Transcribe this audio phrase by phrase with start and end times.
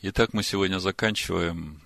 [0.00, 1.80] Итак, мы сегодня заканчиваем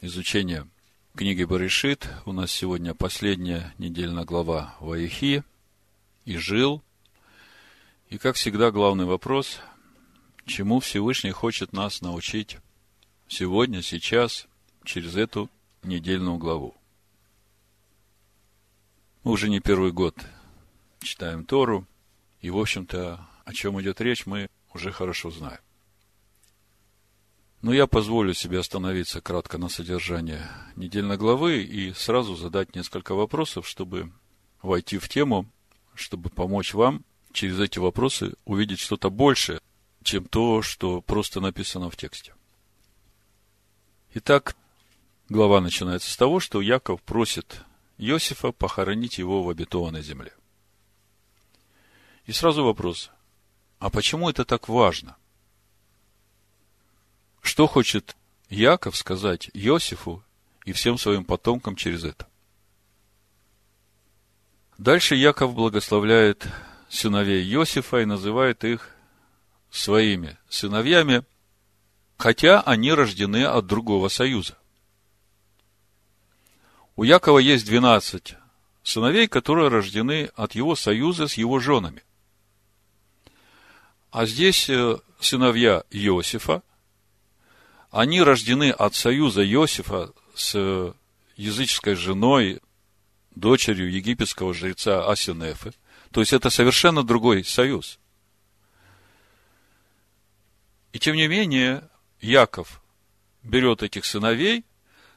[0.00, 0.66] изучение
[1.14, 2.08] книги Баришит.
[2.26, 5.44] У нас сегодня последняя недельная глава Ваихи
[6.24, 6.82] и Жил.
[8.08, 9.60] И, как всегда, главный вопрос,
[10.44, 12.58] чему Всевышний хочет нас научить
[13.28, 14.48] сегодня, сейчас,
[14.82, 15.48] через эту
[15.84, 16.74] недельную главу.
[19.22, 20.16] Мы уже не первый год
[20.98, 21.86] читаем Тору,
[22.40, 25.60] и, в общем-то, о чем идет речь, мы уже хорошо знаем.
[27.62, 30.40] Но я позволю себе остановиться кратко на содержании
[30.74, 34.12] недельной главы и сразу задать несколько вопросов, чтобы
[34.62, 35.46] войти в тему,
[35.94, 39.60] чтобы помочь вам через эти вопросы увидеть что-то большее,
[40.02, 42.34] чем то, что просто написано в тексте.
[44.14, 44.56] Итак,
[45.28, 47.62] глава начинается с того, что Яков просит
[47.96, 50.34] Иосифа похоронить его в обетованной земле.
[52.26, 53.12] И сразу вопрос,
[53.78, 55.16] а почему это так важно?
[57.42, 58.16] Что хочет
[58.48, 60.24] Яков сказать Иосифу
[60.64, 62.26] и всем своим потомкам через это?
[64.78, 66.46] Дальше Яков благословляет
[66.88, 68.88] сыновей Иосифа и называет их
[69.70, 71.24] своими сыновьями,
[72.16, 74.56] хотя они рождены от другого союза.
[76.94, 78.36] У Якова есть 12
[78.82, 82.02] сыновей, которые рождены от его союза с его женами.
[84.10, 86.62] А здесь э, сыновья Иосифа,
[87.92, 90.94] они рождены от союза Иосифа с
[91.36, 92.60] языческой женой,
[93.34, 95.74] дочерью египетского жреца Асинефы.
[96.10, 97.98] То есть это совершенно другой союз.
[100.92, 101.88] И тем не менее,
[102.20, 102.82] Яков
[103.42, 104.64] берет этих сыновей,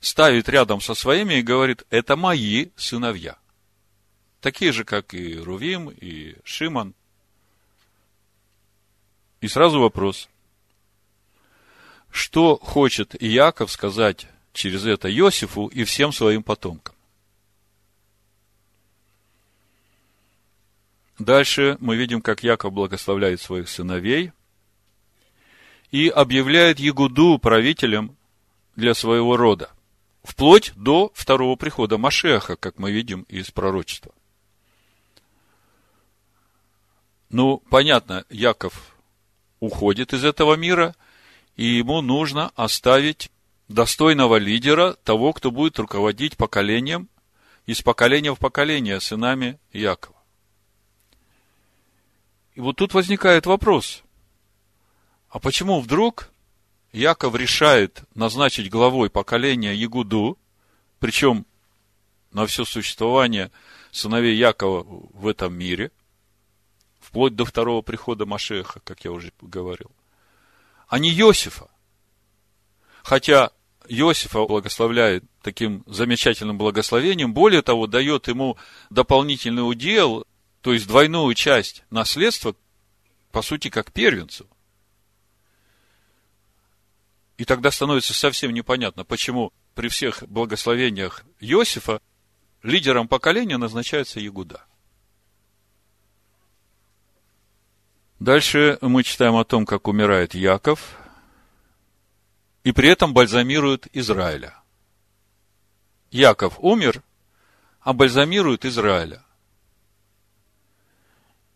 [0.02, 3.38] ставит рядом со своими и говорит, это мои сыновья.
[4.42, 6.94] Такие же, как и Рувим, и Шиман.
[9.40, 10.28] И сразу вопрос–
[12.16, 16.96] что хочет Иаков сказать через это Иосифу и всем своим потомкам.
[21.20, 24.32] Дальше мы видим, как Яков благословляет своих сыновей
[25.92, 28.16] и объявляет Ягуду правителем
[28.78, 29.70] для своего рода,
[30.24, 34.14] вплоть до второго прихода Машеха, как мы видим из пророчества.
[37.30, 38.96] Ну, понятно, Яков
[39.60, 40.96] уходит из этого мира–
[41.56, 43.32] и ему нужно оставить
[43.68, 47.10] достойного лидера, того, кто будет руководить поколением,
[47.66, 50.16] из поколения в поколение сынами Якова.
[52.54, 54.04] И вот тут возникает вопрос,
[55.30, 56.30] а почему вдруг
[56.94, 60.38] Яков решает назначить главой поколения Ягуду,
[61.00, 61.46] причем
[62.32, 63.52] на все существование
[63.92, 65.92] сыновей Якова в этом мире,
[67.00, 69.92] вплоть до второго прихода Машеха, как я уже говорил–
[70.88, 71.70] а не Иосифа.
[73.04, 73.52] Хотя
[73.88, 78.58] Иосифа благословляет таким замечательным благословением, более того, дает ему
[78.90, 80.26] дополнительный удел,
[80.62, 82.56] то есть двойную часть наследства,
[83.32, 84.48] по сути, как первенцу.
[87.38, 92.02] И тогда становится совсем непонятно, почему при всех благословениях Иосифа
[92.64, 94.66] лидером поколения назначается Ягуда.
[98.20, 100.98] Дальше мы читаем о том, как умирает Яков,
[102.64, 104.58] и при этом бальзамирует Израиля.
[106.12, 107.04] Яков умер,
[107.82, 109.24] а бальзамирует Израиля.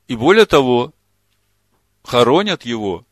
[0.08, 0.94] И более того,
[2.04, 3.06] хоронят его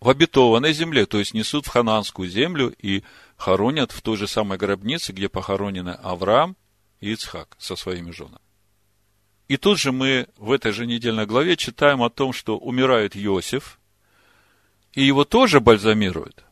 [0.00, 3.04] в обетованной земле, то есть несут в хананскую землю и
[3.36, 6.56] хоронят в той же самой гробнице, где похоронены Авраам
[7.00, 8.43] и Ицхак со своими женами.
[9.48, 13.78] И тут же мы в этой же недельной главе читаем о том, что умирает Иосиф,
[14.94, 16.44] и его тоже бальзамируют.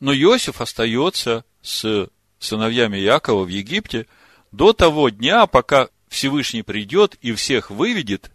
[0.00, 4.06] Но Иосиф остается с сыновьями Якова в Египте
[4.50, 8.32] до того дня, пока Всевышний придет и всех выведет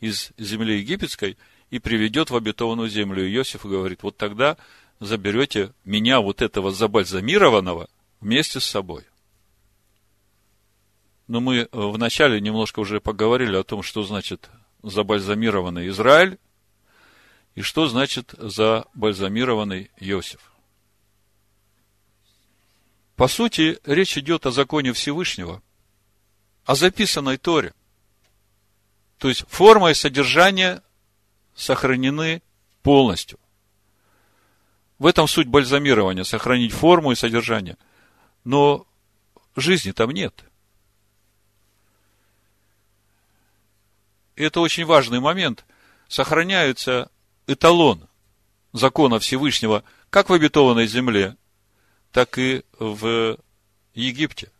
[0.00, 1.36] из земли египетской
[1.70, 3.22] и приведет в обетованную землю.
[3.30, 4.56] Иосиф говорит, вот тогда
[4.98, 7.88] заберете меня, вот этого забальзамированного,
[8.20, 9.04] вместе с собой.
[11.28, 14.48] Но мы э, вначале немножко уже поговорили о том, что значит
[14.82, 16.38] забальзамированный Израиль
[17.54, 20.40] и что значит забальзамированный Иосиф.
[23.14, 25.62] По сути, речь идет о законе Всевышнего,
[26.64, 27.74] о записанной Торе.
[29.18, 30.82] То есть форма и содержание
[31.54, 32.42] сохранены
[32.82, 33.38] полностью.
[34.98, 37.76] В этом суть бальзамирования, сохранить форму и содержание.
[38.44, 38.86] Но
[39.56, 40.47] жизни там нет.
[44.44, 45.64] Это очень важный момент.
[46.08, 47.10] Сохраняется
[47.46, 48.08] эталон,
[48.72, 51.36] закона Всевышнего как в обетованной земле,
[52.12, 53.38] так и в
[53.94, 54.50] Египте.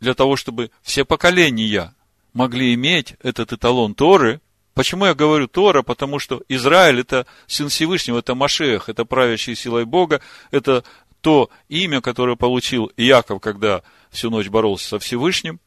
[0.00, 1.94] Для того, чтобы все поколения
[2.32, 4.40] могли иметь этот эталон Торы.
[4.74, 5.82] Почему я говорю Тора?
[5.82, 10.20] Потому что Израиль– это сын Всевышнего, это Машех, это правящий силой Бога,
[10.50, 10.84] это
[11.22, 15.60] то имя, которое получил Иаков, когда всю ночь боролся со Всевышним.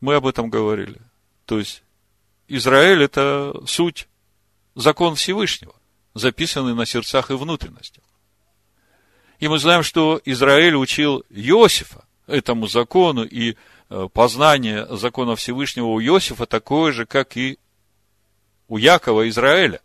[0.00, 1.00] Мы об этом говорили.
[1.48, 1.82] То есть,
[2.46, 4.06] Израиль– это суть,
[4.74, 5.74] закон Всевышнего,
[6.12, 8.04] записанный на сердцах и внутренностях.
[9.38, 13.56] И мы знаем, что Израиль учил Иосифа этому закону, и
[13.88, 17.58] э, познание закона Всевышнего у Иосифа такое же, как и
[18.68, 19.80] у Якова Израиля.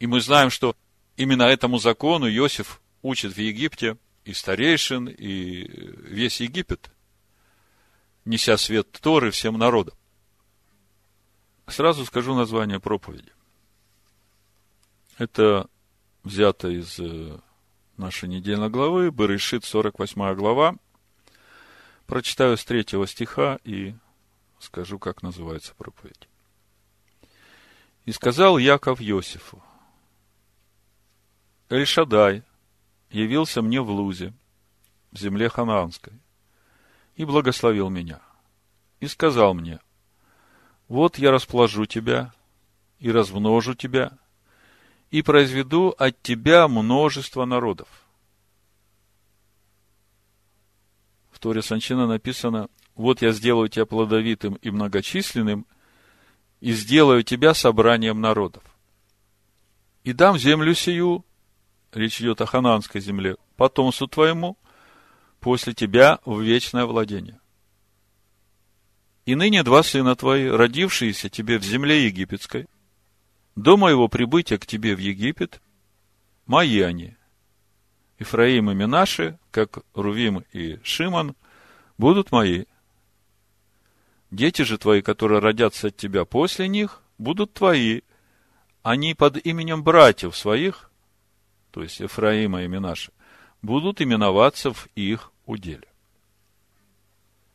[0.00, 0.74] И мы знаем, что
[1.16, 5.68] именно этому закону Иосиф учит в Египте и старейшин, и
[6.08, 6.90] весь Египет,
[8.24, 9.94] неся свет Торы всем народам.
[11.66, 13.32] Сразу скажу название проповеди.
[15.16, 15.68] Это
[16.22, 17.38] взято из э,
[17.96, 20.76] нашей недельной главы, Берешит, 48 глава.
[22.06, 23.94] Прочитаю с третьего стиха и
[24.58, 26.28] скажу, как называется проповедь.
[28.04, 29.62] «И сказал Яков Иосифу,
[31.70, 32.42] Эльшадай
[33.10, 34.34] явился мне в Лузе,
[35.12, 36.12] в земле ханаанской,
[37.16, 38.20] и благословил меня,
[39.00, 39.80] и сказал мне,
[40.88, 42.32] вот я расположу тебя
[42.98, 44.18] и размножу тебя,
[45.10, 47.88] и произведу от тебя множество народов.
[51.30, 55.66] В Торе Санчина написано, вот я сделаю тебя плодовитым и многочисленным,
[56.60, 58.62] и сделаю тебя собранием народов.
[60.02, 61.24] И дам землю сию,
[61.92, 64.56] речь идет о хананской земле, потомству твоему,
[65.44, 67.38] после тебя в вечное владение.
[69.26, 72.66] И ныне два сына твои, родившиеся тебе в земле египетской,
[73.54, 75.60] до моего прибытия к тебе в Египет,
[76.46, 77.14] мои они.
[78.18, 81.36] Ифраим и Минаши, как Рувим и Шиман,
[81.98, 82.64] будут мои.
[84.30, 88.00] Дети же твои, которые родятся от тебя после них, будут твои.
[88.82, 90.90] Они под именем братьев своих,
[91.70, 93.12] то есть Ефраима и Минаши,
[93.60, 95.88] будут именоваться в их уделе.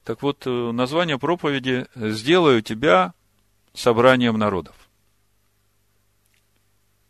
[0.03, 3.13] Так вот, э, название проповеди «Сделаю тебя
[3.73, 4.89] собранием народов»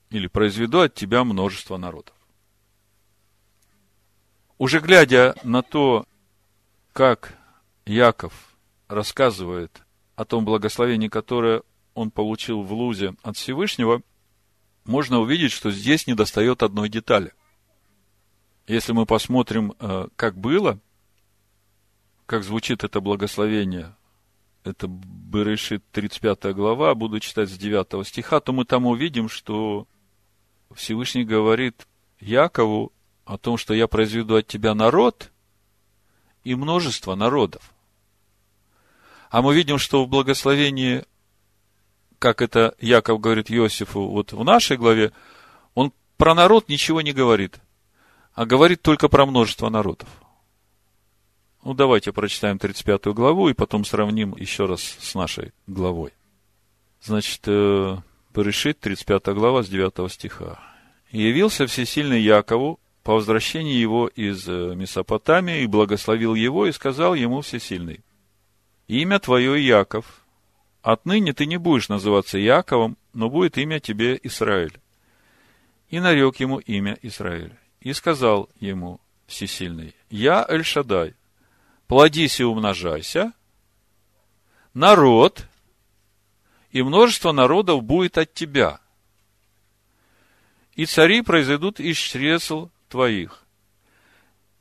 [0.10, 2.16] или произведу от тебя множество народов.
[4.58, 6.06] Уже глядя на то,
[6.92, 7.38] как
[7.86, 8.34] Яков
[8.88, 9.84] рассказывает
[10.16, 14.02] о том благословении, которое он получил в Лузе от Всевышнего,
[14.86, 17.34] можно увидеть, что здесь недостает одной детали.
[18.70, 20.78] Если мы посмотрим, э, как было,
[22.28, 23.96] как звучит это благословение,
[24.64, 29.88] это Берешит 35 глава, буду читать с 9 стиха, то мы там увидим, что
[30.76, 31.88] Всевышний говорит
[32.20, 32.94] Якову
[33.26, 35.32] о том, что я произведу от тебя народ
[36.44, 37.74] и множество народов.
[39.32, 41.06] А мы видим, что в благословении,
[42.20, 45.12] как это Яков говорит Иосифу вот в нашей главе,
[45.74, 47.60] он про народ ничего не говорит,
[48.34, 50.10] а говорит только про множество народов.
[51.64, 56.14] Ну, давайте прочитаем 35 главу и потом сравним еще раз с нашей главой.
[57.02, 57.98] Значит, э,
[58.34, 60.60] Берешит, 35 глава, с 9 стиха.
[61.12, 67.16] «И явился всесильный Якову по возвращении его из э, Месопотамии и благословил его и сказал
[67.16, 68.02] ему всесильный,
[68.88, 70.06] «Имя твое Яков,
[70.82, 74.80] отныне ты не будешь называться Яковом, но будет имя тебе Израиль».
[75.90, 77.54] И нарек ему имя Израиль.
[77.82, 81.16] И сказал ему всесильный, «Я Эль-Шадай,
[81.88, 83.34] плодись и умножайся,
[84.74, 85.48] народ
[86.72, 88.80] и множество народов будет от тебя.
[90.76, 93.44] И цари произойдут из чресл твоих.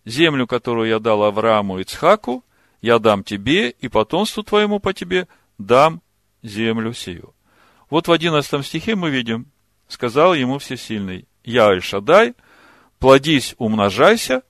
[0.05, 2.45] Землю, которую я дал Аврааму и Цхаку,
[2.81, 6.01] я дам тебе, и потомству твоему по тебе дам
[6.43, 7.35] землю сию.
[7.91, 9.47] Вот в одиннадцатом стихе мы видим,
[9.89, 12.35] сказал ему Всесильный, я Аль-Шадай,
[12.99, 14.43] плодись, умножайся,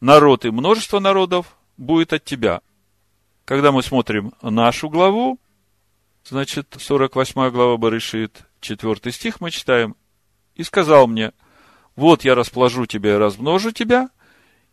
[0.00, 2.60] народ и множество народов будет от тебя.
[3.44, 5.38] Когда мы смотрим нашу главу,
[6.24, 9.96] Значит, 48 глава Барышит, 4 стих мы читаем.
[10.54, 11.32] «И сказал мне,
[11.96, 14.10] вот я расположу тебя и размножу тебя,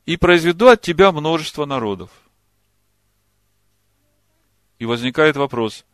[0.06, 2.10] и произведу от тебя множество народов».
[4.80, 5.86] И возникает вопрос,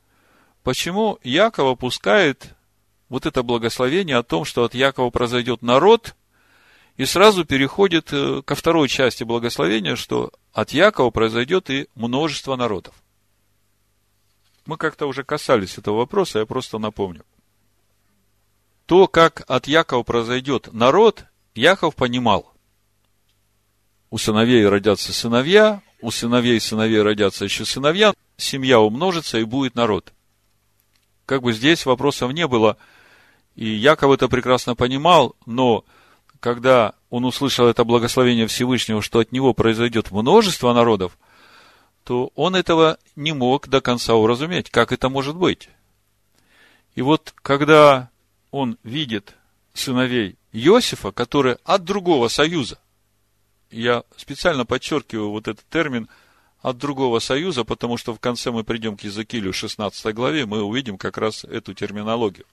[0.63, 2.56] почему Яков опускает
[3.08, 6.16] вот это благословение о том, что от Якова произойдет народ,
[6.98, 12.96] и сразу переходит э, ко второй части благословения, что от Якова произойдет и множество народов.
[14.66, 17.24] Мы как-то уже касались этого вопроса, я просто напомню.
[18.86, 22.54] то, как от Якова произойдет народ, Яков понимал.
[24.10, 30.14] У сыновей родятся сыновья, у сыновей сыновей родятся еще сыновья, семья умножится и будет народ.
[31.26, 32.78] Как бы здесь вопросов не было,
[33.56, 35.86] и Яков это прекрасно понимал, но
[36.44, 41.18] когда он услышал это благословение Всевышнего, что от него произойдет множество народов,
[42.04, 45.70] то он этого не мог до конца уразуметь, как это может быть.
[46.96, 48.10] И вот когда
[48.52, 49.36] он видит
[49.74, 52.78] сыновей Иосифа, которые от другого союза,
[53.72, 56.10] я специально подчеркиваю вот этот термин
[56.62, 60.98] от другого союза, потому что в конце мы придем к Языкилю 16 главе, мы увидим
[60.98, 62.46] как раз эту терминологию.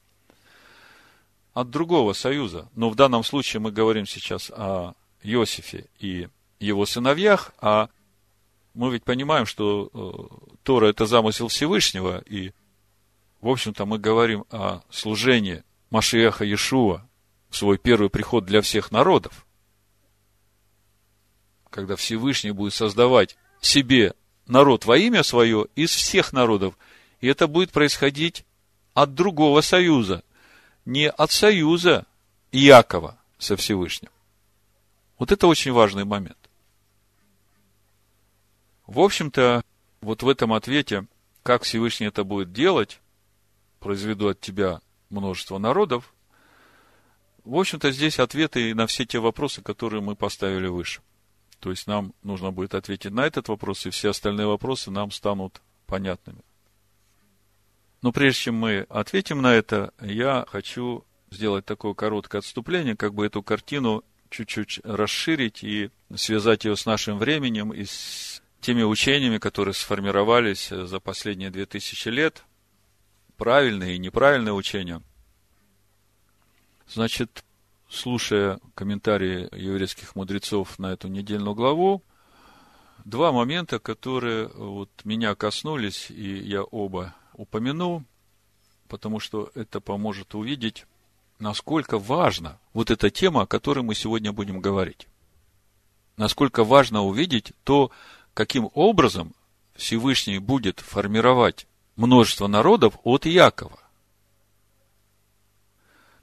[1.53, 2.69] От другого союза.
[2.75, 6.29] Но в данном случае мы говорим сейчас о Иосифе и
[6.59, 7.89] его сыновьях, а
[8.75, 12.53] мы ведь понимаем, что э, Тора– это замысел Всевышнего, и,
[13.41, 17.07] в общем-то, мы говорим о служении Машиеха Иешуа
[17.49, 19.45] в свой первый приход для всех народов.
[21.69, 24.15] Когда Всевышний будет создавать себе
[24.47, 26.79] народ во имя свое из всех народов,
[27.21, 28.45] и это будет происходить
[28.95, 30.23] от другого союза,
[30.85, 32.07] не от союза
[32.53, 34.11] Иакова со Всевышним.
[35.19, 36.39] Вот это очень важный момент.
[38.87, 39.63] В общем-то,
[40.01, 41.07] вот в этом ответе,
[41.43, 43.01] как Всевышний это будет делать,
[43.79, 46.13] произведу от тебя множество народов,
[47.45, 51.01] в общем-то, здесь ответы на все те вопросы, которые мы поставили выше.
[51.59, 55.61] То есть нам нужно будет ответить на этот вопрос, и все остальные вопросы нам станут
[55.87, 56.41] понятными.
[58.03, 63.27] Но прежде чем мы ответим на это, я хочу сделать такое короткое отступление, как бы
[63.27, 69.75] эту картину чуть-чуть расширить и связать ее с нашим временем и с теми учениями, которые
[69.75, 72.45] сформировались за последние две тысячи лет,
[73.37, 75.03] правильные и неправильные учения.
[76.89, 77.45] Значит,
[77.89, 82.03] слушая комментарии еврейских мудрецов на эту недельную главу,
[83.05, 88.05] два момента, которые вот меня коснулись, и я оба упомяну,
[88.87, 90.85] потому что это поможет увидеть,
[91.39, 95.09] насколько важна вот эта тема, о которой мы сегодня будем говорить.
[96.19, 97.91] Насколько важно увидеть то,
[98.35, 99.35] каким образом
[99.75, 101.67] Всевышний будет формировать
[101.97, 103.81] множество народов от Якова.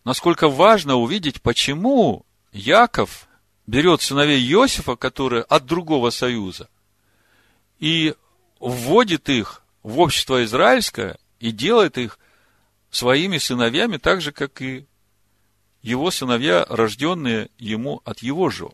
[0.04, 3.28] Насколько важно увидеть, почему Яков
[3.66, 6.70] берет сыновей Иосифа, которые от другого союза,
[7.80, 8.14] и
[8.60, 12.20] вводит их в общество израильское и делает их
[12.90, 14.86] своими сыновьями, так же, как и
[15.82, 18.74] его сыновья, рожденные ему от его жен.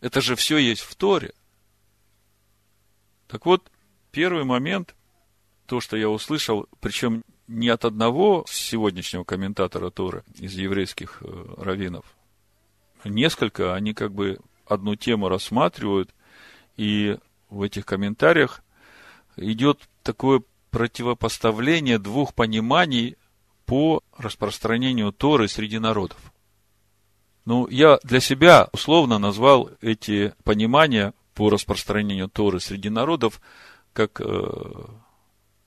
[0.00, 1.32] Это же все есть в Торе.
[3.26, 3.68] Так вот,
[4.12, 4.94] первый момент,
[5.66, 12.04] то, что я услышал, причем не от одного сегодняшнего комментатора Торы из еврейских э, раввинов.
[13.02, 16.14] Несколько, они как бы одну тему рассматривают,
[16.76, 17.18] и
[17.50, 18.62] в этих комментариях
[19.36, 23.16] идет такое противопоставление двух пониманий
[23.64, 26.18] по распространению Торы среди народов.
[27.44, 33.40] Ну, я для себя условно назвал эти понимания по распространению Торы среди народов
[33.92, 34.84] как э,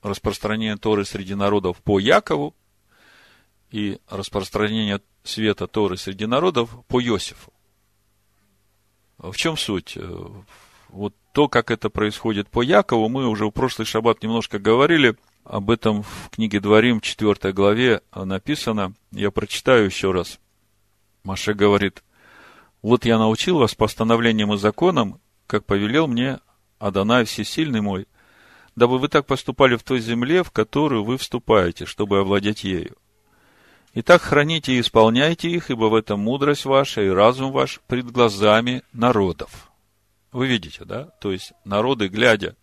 [0.02, 2.54] распространение Торы среди народов по Якову
[3.70, 7.52] и распространение света Торы среди народов по Иосифу.
[9.18, 9.96] В чем суть?
[10.92, 15.70] Вот то, как это происходит по Якову, мы уже в прошлый шаббат немножко говорили– об
[15.70, 18.94] этом в книге Дворим, 4 главе написано.
[19.10, 20.38] Я прочитаю еще раз.
[21.24, 22.02] Маше говорит,
[22.82, 26.38] вот я научил вас постановлениям и законам, как повелел мне
[26.78, 28.06] Адонай Всесильный мой,
[28.76, 32.96] дабы вы так поступали в той земле, в которую вы вступаете, чтобы овладеть ею.
[33.92, 38.82] Итак, храните и исполняйте их, ибо в этом мудрость ваша и разум ваш пред глазами
[38.92, 39.69] народов.
[40.32, 41.06] Вы видите, да?
[41.20, 42.56] То есть народы, глядя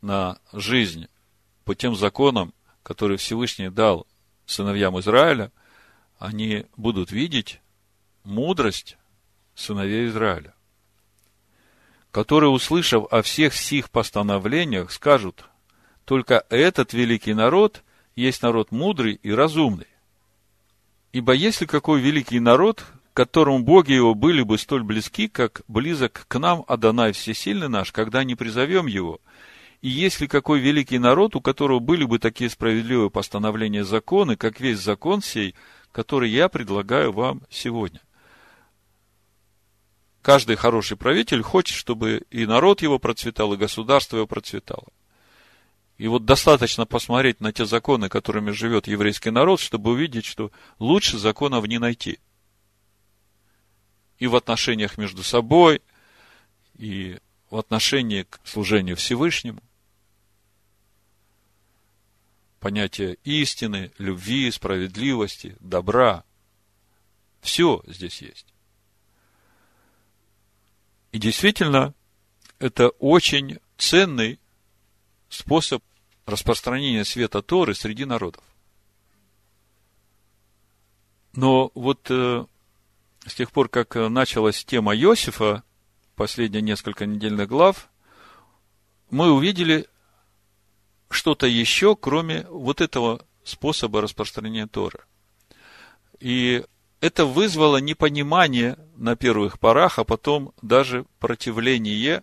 [0.00, 1.08] на жизнь
[1.64, 4.06] по тем законам, которые Всевышний дал
[4.46, 5.52] сыновьям Израиля,
[6.18, 7.60] они будут видеть
[8.24, 8.96] мудрость
[9.54, 10.54] сыновей Израиля,
[12.10, 15.44] которые, услышав о всех сих постановлениях, скажут,
[16.04, 17.82] только этот великий народ
[18.16, 19.86] есть народ мудрый и разумный.
[21.12, 22.84] Ибо если какой великий народ,
[23.20, 28.24] которому боги его были бы столь близки, как близок к нам Адонай Всесильный наш, когда
[28.24, 29.20] не призовем его,
[29.82, 34.58] и есть ли какой великий народ, у которого были бы такие справедливые постановления законы, как
[34.58, 35.54] весь закон сей,
[35.92, 38.00] который я предлагаю вам сегодня?
[40.22, 44.88] Каждый хороший правитель хочет, чтобы и народ его процветал, и государство его процветало.
[45.98, 51.18] И вот достаточно посмотреть на те законы, которыми живет еврейский народ, чтобы увидеть, что лучше
[51.18, 52.18] законов не найти.
[54.20, 55.82] И в отношениях между собой,
[56.78, 57.18] и
[57.50, 59.60] в отношении к служению Всевышнему.
[62.60, 66.24] Понятие истины, любви, справедливости, добра.
[67.40, 68.46] Все здесь есть.
[71.12, 71.94] И действительно,
[72.58, 74.38] это очень ценный
[75.28, 75.82] способ
[76.26, 78.44] распространения света Торы среди народов.
[81.32, 82.44] Но вот э,
[83.30, 85.62] с тех пор, как началась тема Иосифа,
[86.16, 87.88] последние несколько недельных глав,
[89.10, 89.86] мы увидели
[91.08, 95.00] что-то еще, кроме вот этого способа распространения Торы.
[96.20, 96.64] И
[97.00, 102.22] это вызвало непонимание на первых порах, а потом даже противление,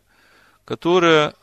[0.64, 1.34] которое,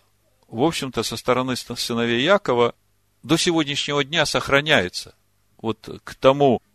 [0.48, 2.74] в общем-то, со стороны сыновей Якова
[3.22, 5.14] до сегодняшнего дня сохраняется.
[5.58, 6.73] Вот к тому э,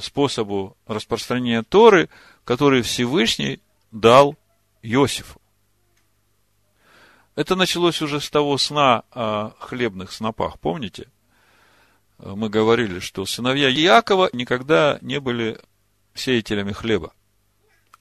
[0.00, 2.08] способу распространения Торы,
[2.44, 3.60] который Всевышний
[3.90, 4.36] дал
[4.82, 5.40] Иосифу.
[7.36, 11.08] Это началось уже с того сна о хлебных снопах, помните?
[12.18, 15.58] Мы говорили, что сыновья Якова никогда не были
[16.14, 17.14] сеятелями хлеба.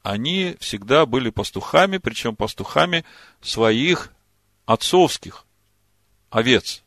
[0.01, 3.05] Они всегда были пастухами, причем пастухами
[3.41, 4.11] своих
[4.65, 5.45] отцовских
[6.29, 6.83] овец.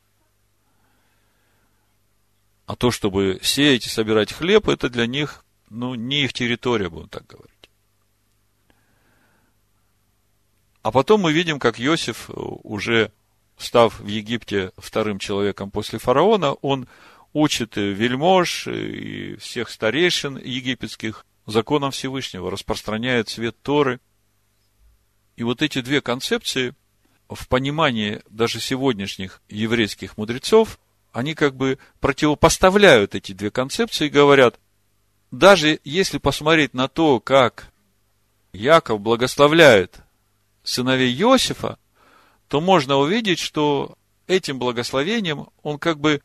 [2.67, 7.09] А то, чтобы сеять и собирать хлеб, это для них, ну, не их территория, будем
[7.09, 7.53] так говорить.
[10.83, 13.13] А потом мы видим, как Иосиф, уже
[13.57, 16.89] став в Египте вторым человеком после фараона, он
[17.33, 24.01] учит вельмож и всех старейшин египетских законам Всевышнего, распространяет свет Торы.
[25.37, 26.75] И вот эти две концепции
[27.29, 30.79] в понимании даже сегодняшних еврейских мудрецов,
[31.13, 34.59] они как бы противопоставляют эти две концепции и говорят,
[35.31, 37.73] даже если посмотреть на то, как
[38.53, 40.01] Яков благословляет
[40.63, 41.79] сыновей Иосифа,
[42.49, 43.97] то можно увидеть, что
[44.27, 46.23] этим благословением он как бы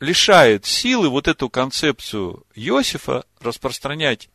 [0.00, 4.28] лишает силы вот эту концепцию Иосифа распространять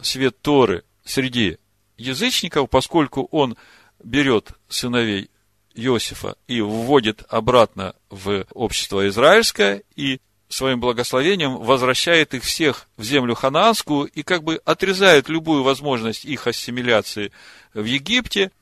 [0.00, 1.58] свет Торы среди
[1.96, 3.56] язычников, поскольку он
[4.02, 5.30] берет сыновей
[5.74, 13.34] Иосифа и вводит обратно в общество израильское и своим благословением возвращает их всех в землю
[13.34, 17.32] ханаанскую и как бы отрезает любую возможность их ассимиляции
[17.72, 18.52] в Египте,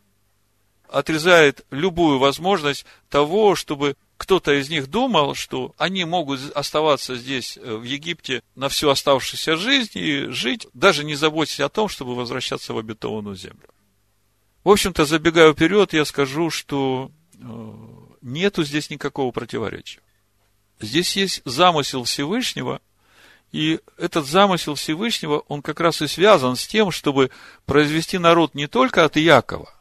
[0.89, 7.75] отрезает любую возможность того, чтобы кто-то из них думал, что они могут оставаться здесь, э,
[7.75, 12.73] в Египте, на всю оставшуюся жизнь и жить, даже не заботясь о том, чтобы возвращаться
[12.73, 13.69] в обетованную землю.
[14.65, 17.73] В общем-то, забегая вперед, я скажу, что э,
[18.23, 20.01] нету здесь никакого противоречия.
[20.81, 22.81] Здесь есть замысел Всевышнего,
[23.51, 27.31] и этот замысел Всевышнего, он как раз и связан с тем, чтобы
[27.67, 29.73] произвести народ не только от Иакова,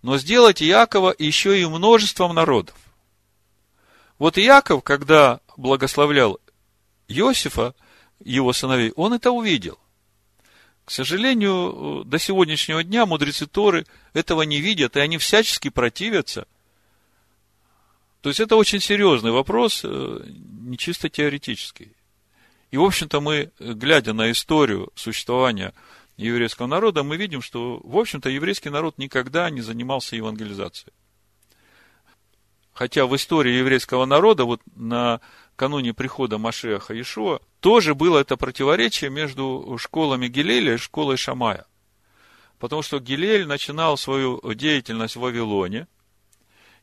[0.00, 2.76] но сделать Иакова еще и множеством народов.
[4.18, 6.40] Вот Иаков, когда благословлял
[7.08, 7.74] Иосифа,
[8.24, 9.78] его сыновей, он это увидел.
[10.84, 16.46] К сожалению, до сегодняшнего дня мудрецы Торы этого не видят, и они всячески противятся–
[18.22, 20.20] то есть это очень серьезный вопрос, э,
[20.60, 21.92] не чисто теоретический.
[22.70, 25.74] И, в общем-то, мы, глядя на историю существования
[26.16, 30.92] еврейского народа, мы видим, что, в общем-то, еврейский народ никогда не занимался евангелизацией.
[32.72, 35.20] Хотя в истории еврейского народа, вот на
[35.56, 41.66] кануне прихода Машеха Иешуа, тоже было это противоречие между школами Гилеля и школой Шамая.
[42.58, 45.86] Потому что Гилель начинал свою деятельность в Вавилоне–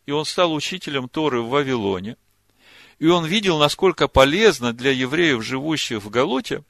[0.09, 2.17] и он стал учителем Торы в Вавилоне,
[2.97, 6.63] и он видел, насколько полезно для евреев, живущих в Галуте,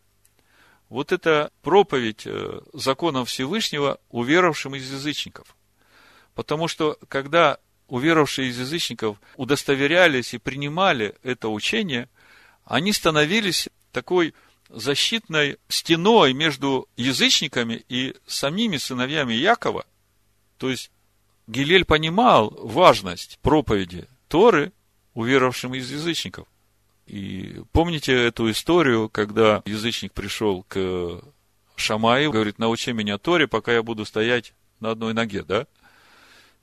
[0.89, 5.55] вот эта проповедь э, законов Всевышнего уверовавшим из язычников.
[6.35, 7.59] Потому что, когда
[7.89, 12.07] уверовавшие из язычников удостоверялись и принимали это учение,
[12.65, 14.33] они становились такой
[14.69, 19.85] защитной стеной между язычниками и самими сыновьями Якова.
[20.57, 20.91] То есть,
[21.47, 24.71] Гилель понимал важность проповеди Торы
[25.15, 26.47] уверовавшим из язычников.
[27.07, 31.21] И помните эту историю, когда язычник пришел к
[31.75, 35.65] Шамаю, говорит, научи меня Торе, пока я буду стоять на одной ноге, да?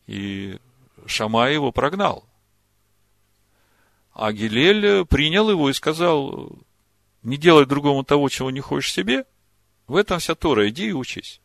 [0.07, 0.59] И
[1.07, 2.29] Шамай его прогнал.
[4.13, 6.59] А Гилель принял его и сказал,
[7.23, 9.27] не делай другому того, чего не хочешь себе.
[9.87, 11.41] В этом вся Тора, иди и учись.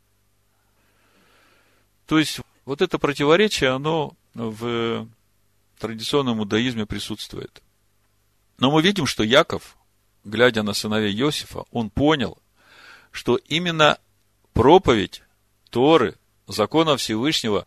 [2.06, 5.08] То есть, вот это противоречие, оно в
[5.80, 7.62] традиционном иудаизме присутствует.
[8.58, 9.76] Но мы видим, что Яков,
[10.24, 12.38] глядя на сыновей Иосифа, он понял,
[13.12, 13.98] что именно
[14.54, 15.24] проповедь
[15.70, 16.16] Торы,
[16.48, 17.66] закона Всевышнего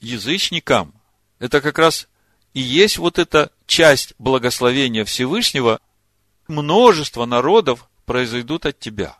[0.00, 0.94] язычникам,
[1.38, 2.08] это как раз
[2.52, 5.80] и есть вот эта часть благословения Всевышнего,
[6.46, 9.18] множество народов произойдут от тебя.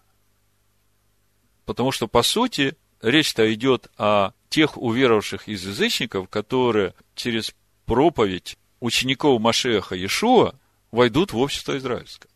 [1.64, 7.54] Потому что, по сути, речь-то идет о тех уверовавших из язычников, которые через
[7.86, 10.54] проповедь учеников Машеха Иешуа
[10.92, 12.28] войдут в общество израильское.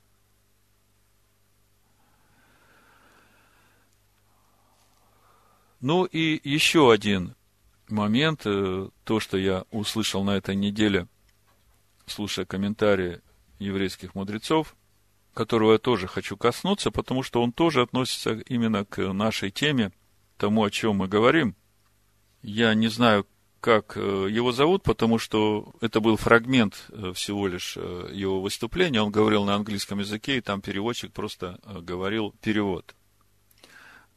[5.80, 7.36] Ну и еще один
[7.90, 11.06] момент, э, то, что я услышал на этой неделе,
[12.06, 13.20] слушая комментарии
[13.58, 14.76] еврейских мудрецов,
[15.34, 19.92] которого я тоже хочу коснуться, потому что он тоже относится именно к нашей теме,
[20.36, 21.56] тому, о чем мы говорим.
[22.42, 23.26] Я не знаю,
[23.60, 29.02] как э, его зовут, потому что это был фрагмент э, всего лишь его выступления.
[29.02, 32.94] Он говорил на английском языке, и там переводчик просто говорил перевод.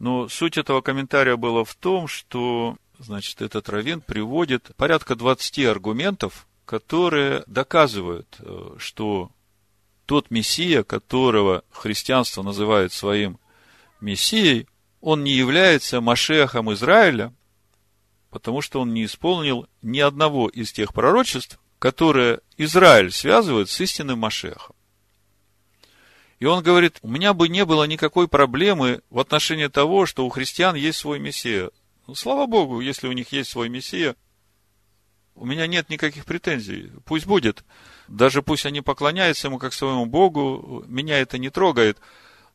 [0.01, 6.47] Но суть этого комментария была в том, что значит, этот раввин приводит порядка 20 аргументов,
[6.65, 9.31] которые доказывают, э, что
[10.05, 13.39] тот Мессия, которого христианство называет своим
[13.99, 14.67] Мессией,
[14.99, 17.33] он не является Машехом Израиля,
[18.29, 24.19] потому что он не исполнил ни одного из тех пророчеств, которые Израиль связывает с истинным
[24.19, 24.75] Машехом.
[26.39, 30.29] И он говорит, у меня бы не было никакой проблемы в отношении того, что у
[30.29, 31.69] христиан есть свой Мессия.
[32.07, 34.15] Ну, слава Богу, если у них есть свой Мессия,
[35.35, 36.91] у меня нет никаких претензий.
[37.05, 37.63] Пусть будет.
[38.07, 41.97] Даже пусть они поклоняются ему как своему Богу, меня это не трогает.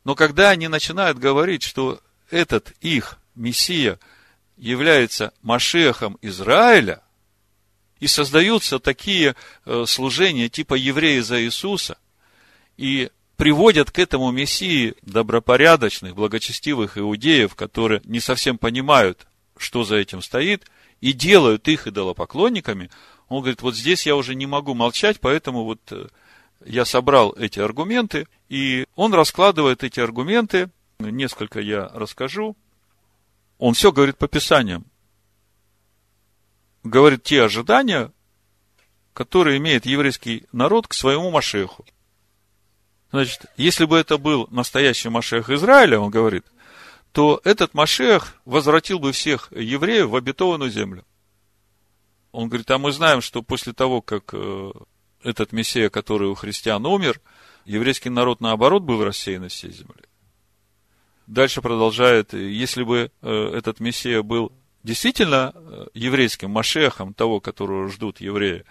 [0.03, 3.99] Но когда они начинают говорить, что этот их Мессия
[4.57, 7.01] является Машехом Израиля,
[7.99, 11.97] и создаются такие э, служения типа евреи за Иисуса,
[12.75, 19.27] и приводят к этому Мессии добропорядочных, благочестивых иудеев, которые не совсем понимают,
[19.61, 20.69] что за этим стоит,
[21.01, 22.89] и делают их идолопоклонниками,
[23.27, 26.07] он говорит, вот здесь я уже не могу молчать, поэтому вот э,
[26.65, 32.55] я собрал эти аргументы, и он раскладывает эти аргументы, несколько я расскажу.
[33.57, 34.85] Он все говорит по Писаниям.
[36.83, 38.11] Говорит те ожидания,
[39.13, 41.85] которые имеет еврейский народ к своему Машеху.
[43.11, 46.45] Значит, если бы это был настоящий Машех Израиля, он говорит,
[47.17, 51.03] то этот Машех возвратил бы всех евреев в обетованную землю.
[52.31, 54.71] Он говорит, а мы знаем, что после того, как э,
[55.23, 57.19] этот Мессия, который у христиан умер,
[57.65, 60.03] еврейский народ, наоборот, был рассеян из всей земли.
[61.25, 64.51] Дальше продолжает, если бы э, этот Мессия был
[64.83, 68.63] действительно э, еврейским Машехом, того, которого ждут евреи,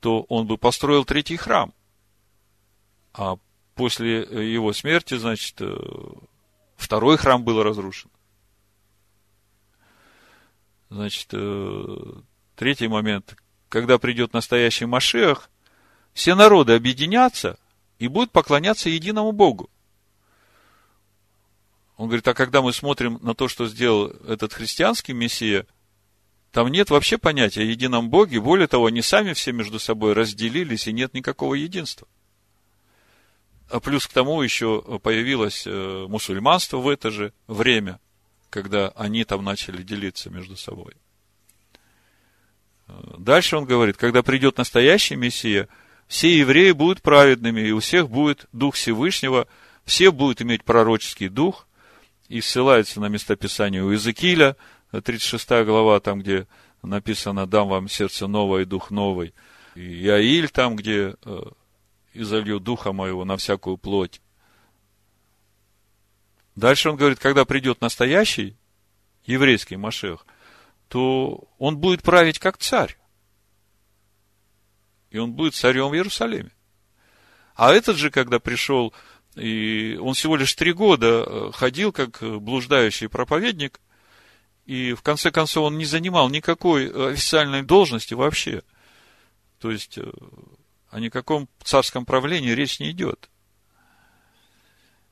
[0.00, 1.72] то он бы построил третий храм.
[3.12, 3.36] А
[3.76, 5.62] после его смерти, значит,
[6.84, 8.10] Второй храм был разрушен.
[10.90, 11.96] Значит, э,
[12.56, 13.36] третий момент.
[13.70, 15.48] Когда придет настоящий Машех,
[16.12, 17.58] все народы объединятся
[17.98, 19.70] и будут поклоняться единому Богу.
[21.96, 25.66] Он говорит, а когда мы смотрим на то, что сделал этот христианский Мессия,
[26.52, 28.42] там нет вообще понятия о едином Боге.
[28.42, 32.06] Более того, они сами все между собой разделились, и нет никакого единства.
[33.70, 37.98] А плюс к тому еще появилось э, мусульманство в это же время,
[38.50, 40.94] когда они там начали делиться между собой.
[42.88, 45.68] Э, дальше он говорит, когда придет настоящий Мессия,
[46.06, 49.48] все евреи будут праведными, и у всех будет Дух Всевышнего,
[49.84, 51.66] все будут иметь пророческий дух,
[52.28, 54.56] и ссылается на местописание у Иезекииля,
[54.92, 56.46] 36 глава, там, где
[56.82, 59.34] написано «Дам вам сердце новое и дух новый»,
[59.74, 61.42] и Иаиль, там, где э,
[62.14, 64.22] и залью духа моего на всякую плоть.
[66.54, 68.56] Дальше он говорит, когда придет настоящий
[69.24, 70.24] еврейский Машех,
[70.88, 72.96] то он будет править как царь.
[75.10, 76.50] И он будет царем в Иерусалиме.
[77.56, 78.92] А этот же, когда пришел,
[79.34, 83.80] и он всего лишь три года э, ходил как блуждающий проповедник,
[84.66, 88.62] и в конце концов он не занимал никакой официальной должности вообще.
[89.58, 90.10] То есть э,
[90.94, 93.28] о никаком царском правлении речь не идет.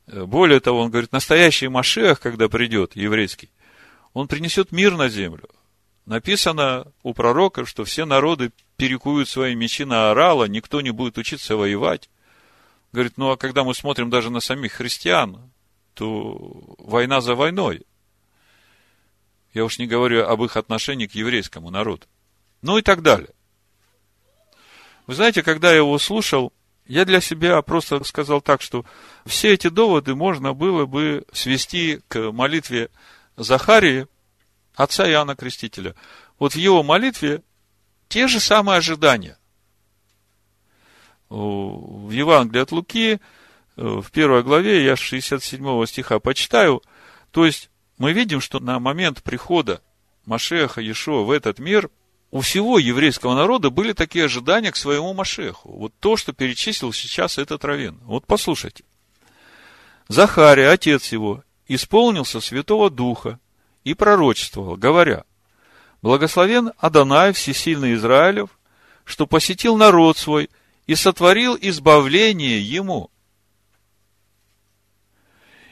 [0.07, 3.51] Более того, он говорит, настоящий Машех, когда придет, еврейский,
[4.13, 5.49] он принесет мир на землю.
[6.07, 11.57] Написано у пророка, что все народы перекуют свои мечи на орала, никто не будет учиться
[11.57, 12.09] воевать.
[12.93, 15.51] Говорит, ну а когда мы смотрим даже на самих христиан,
[15.95, 17.83] то война за войной.
[19.53, 22.07] Я уж не говорю об их отношении к еврейскому народу.
[22.61, 23.31] Ну и так далее.
[25.07, 26.53] Вы знаете, когда я его слушал,
[26.87, 28.85] я для себя просто сказал так, что
[29.27, 32.91] все эти доводы можно было бы свести к молитве
[33.37, 34.07] Захарии,
[34.75, 35.95] отца Иоанна Крестителя.
[36.39, 37.43] Вот в его молитве
[38.09, 39.39] те же самые ожидания.
[41.29, 43.21] В Евангелии от Луки,
[43.75, 46.83] в первой главе, я с 67 стиха почитаю,
[47.31, 49.81] то есть мы видим, что на момент прихода
[50.27, 51.91] Машеха Иешуа в этот мир–
[52.33, 55.71] у всего еврейского народа были такие ожидания к своему Машеху.
[55.71, 58.01] Вот то, что перечислил сейчас этот Равен.
[58.05, 58.85] Вот послушайте.
[60.09, 63.39] Захария, отец его, исполнился Святого Духа
[63.85, 65.25] и пророчествовал, говоря,
[66.01, 68.49] «Благословен Адонай, всесильный Израилев,
[69.05, 70.49] что посетил народ свой
[70.87, 73.11] и сотворил избавление ему,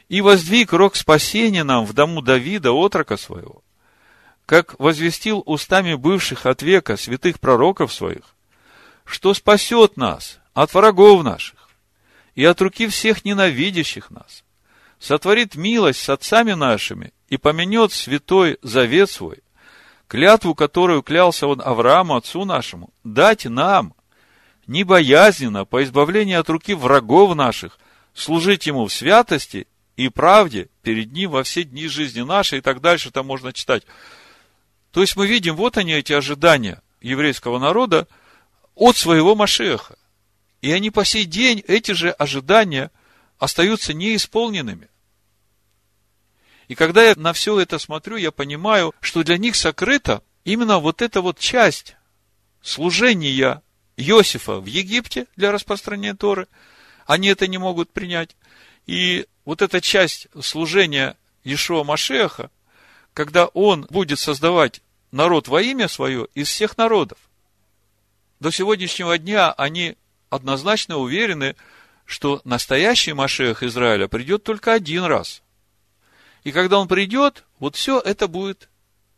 [0.08, 3.62] и воздвиг рог спасения нам в дому Давида, отрока своего,
[4.50, 8.34] как возвестил устами бывших от века святых пророков своих,
[9.04, 11.68] что спасет нас от врагов наших
[12.34, 14.42] и от руки всех ненавидящих нас,
[14.98, 19.38] сотворит милость с отцами нашими и поменет святой завет свой,
[20.08, 23.94] клятву, которую клялся он Аврааму, отцу нашему, дать нам,
[24.66, 27.78] не боязненно, по избавлению от руки врагов наших,
[28.14, 32.80] служить ему в святости и правде перед ним во все дни жизни нашей, и так
[32.80, 33.84] дальше там можно читать.
[34.92, 38.08] То есть мы видим, вот они, эти ожидания еврейского народа
[38.74, 39.96] от своего Машеха.
[40.62, 42.90] И они по сей день, эти же ожидания,
[43.38, 44.88] остаются неисполненными.
[46.68, 51.02] И когда я на все это смотрю, я понимаю, что для них сокрыта именно вот
[51.02, 51.96] эта вот часть
[52.62, 53.62] служения
[53.96, 56.46] Иосифа в Египте для распространения Торы.
[57.06, 58.36] Они это не могут принять.
[58.86, 62.50] И вот эта часть служения Ишуа Машеха,
[63.14, 67.18] когда он будет создавать народ во имя свое из всех народов.
[68.38, 69.96] До сегодняшнего дня они
[70.28, 71.56] однозначно уверены,
[72.04, 75.42] что настоящий Машех Израиля придет только один раз.
[76.44, 78.68] И когда он придет, вот все это будет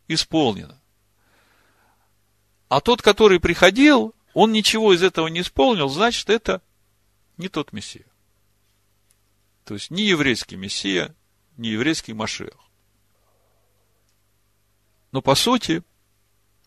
[0.08, 0.78] исполнено.
[2.68, 6.62] А тот, который приходил, он ничего из этого не исполнил, значит, это
[7.36, 8.06] не тот Мессия.
[9.64, 11.14] То есть, не еврейский Мессия,
[11.56, 12.54] не еврейский Машех.
[15.12, 15.82] Но по сути,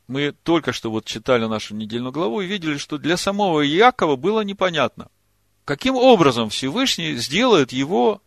[0.08, 4.42] мы только что вот читали нашу недельную главу и видели, что для самого Якова было
[4.42, 5.10] непонятно,
[5.66, 8.22] каким образом Всевышний сделает его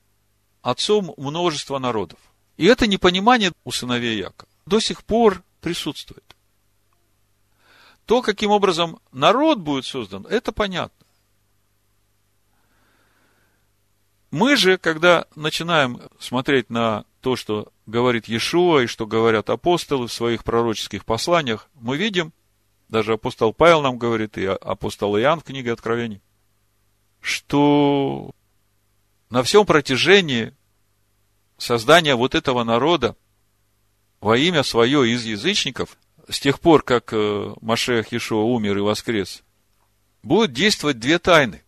[0.60, 2.18] отцом множества народов.
[2.56, 6.24] И это непонимание у сыновей Якова до сих пор присутствует.
[8.04, 11.06] То, каким образом народ будет создан, это понятно.
[14.30, 20.12] Мы же, когда начинаем смотреть на то, что говорит Иешуа и что говорят апостолы в
[20.12, 22.32] своих пророческих посланиях, мы видим,
[22.88, 26.22] даже апостол Павел нам говорит, и апостол Иоанн в книге Откровений,
[27.20, 28.30] что
[29.30, 30.54] на всем протяжении
[31.56, 33.16] создания вот этого народа
[34.20, 35.96] во имя свое из язычников,
[36.28, 39.42] с тех пор, как э, Машех Иешуа умер и воскрес,
[40.22, 41.62] будут действовать две тайны.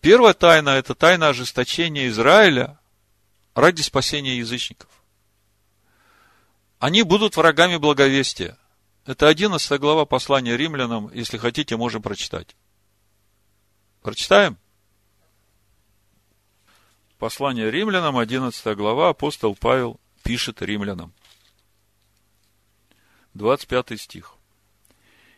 [0.00, 2.79] Первая тайна– это тайна ожесточения Израиля
[3.60, 4.88] ради спасения язычников.
[6.78, 8.56] Они будут врагами благовестия.
[9.04, 12.56] Это 11 глава послания римлянам, если хотите, можем прочитать.
[14.02, 14.58] Прочитаем?
[17.18, 21.12] Послание римлянам, 11 глава, апостол Павел пишет римлянам.
[23.34, 24.34] 25 стих.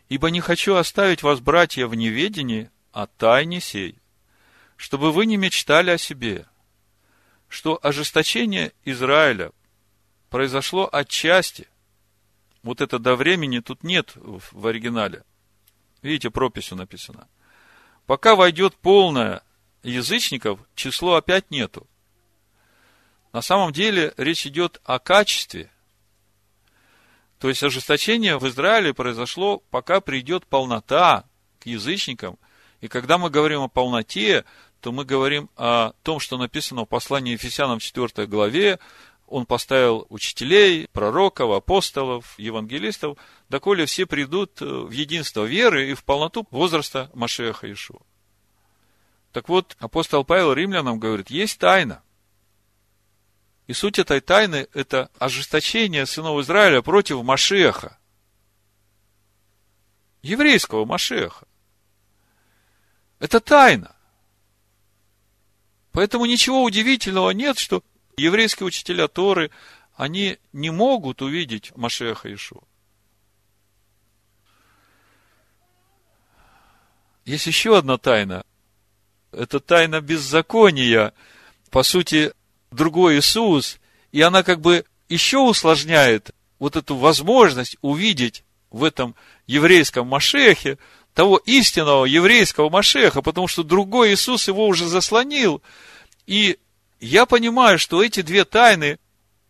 [0.09, 3.99] «Ибо не хочу оставить вас, братья, в неведении о тайне сей,
[4.77, 6.47] чтобы вы не мечтали о себе,
[7.53, 9.53] что ожесточение Израиля
[10.31, 11.69] произошло отчасти.
[12.63, 15.23] Вот это до времени тут нет в оригинале.
[16.01, 17.29] Видите, прописью написано.
[18.07, 19.43] Пока войдет полное
[19.83, 21.87] язычников, число опять нету.
[23.35, 25.71] На самом деле речь идет о качестве.
[27.39, 31.27] То есть ожесточение в Израиле произошло, пока придет полнота
[31.61, 32.39] к язычникам.
[32.81, 34.47] И когда мы говорим о полноте,
[34.83, 38.81] то мы говорим о том, что написано в послании Ефесянам 4 главе,
[39.29, 43.17] он поставил учителей, пророков, апостолов, евангелистов,
[43.49, 48.01] доколе все придут в единство веры и в полноту возраста Машеха Ишуа.
[49.31, 52.03] Так вот, апостол Павел римлянам говорит, есть тайна.
[53.69, 57.99] И суть этой тайны– это ожесточение сынов Израиля против Машеха.
[60.23, 61.47] Еврейского Машеха.
[63.21, 63.95] Это тайна.
[65.93, 67.83] Поэтому ничего удивительного нет, что
[68.17, 69.51] еврейские учителя Торы,
[69.95, 72.63] они не могут увидеть Машеха Ишуа.
[77.25, 78.45] есть еще одна тайна.
[79.31, 81.15] Это тайна беззакония.
[81.71, 82.33] По сути,
[82.71, 83.79] другой Иисус.
[84.11, 89.15] И она как бы еще усложняет вот эту возможность увидеть в этом
[89.47, 90.79] еврейском Машехе
[91.15, 95.63] того истинного еврейского Машеха, потому что другой Иисус его уже заслонил.
[96.27, 96.59] И
[97.01, 98.99] я понимаю, что эти две тайны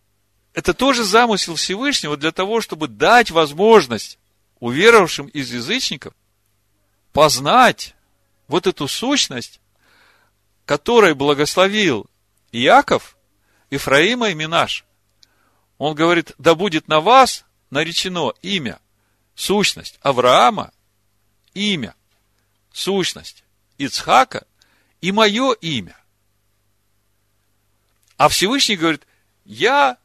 [0.55, 4.19] –это тоже замысел Всевышнего для того, чтобы дать возможность
[4.59, 6.15] уверовавшим из язычников
[7.13, 7.95] познать
[8.49, 9.61] вот эту сущность,
[10.65, 12.07] которой благословил
[12.53, 13.17] Иаков,
[13.71, 14.85] Ифраима и Минаш.
[15.79, 18.79] Он говорит, да будет на вас наречено имя,
[19.35, 20.73] сущность Авраама,
[21.55, 21.95] имя,
[22.73, 23.45] сущность
[23.79, 24.47] Ицхака
[25.01, 25.97] и мое имя.
[28.17, 29.07] А Всевышний говорит,
[29.45, 29.97] я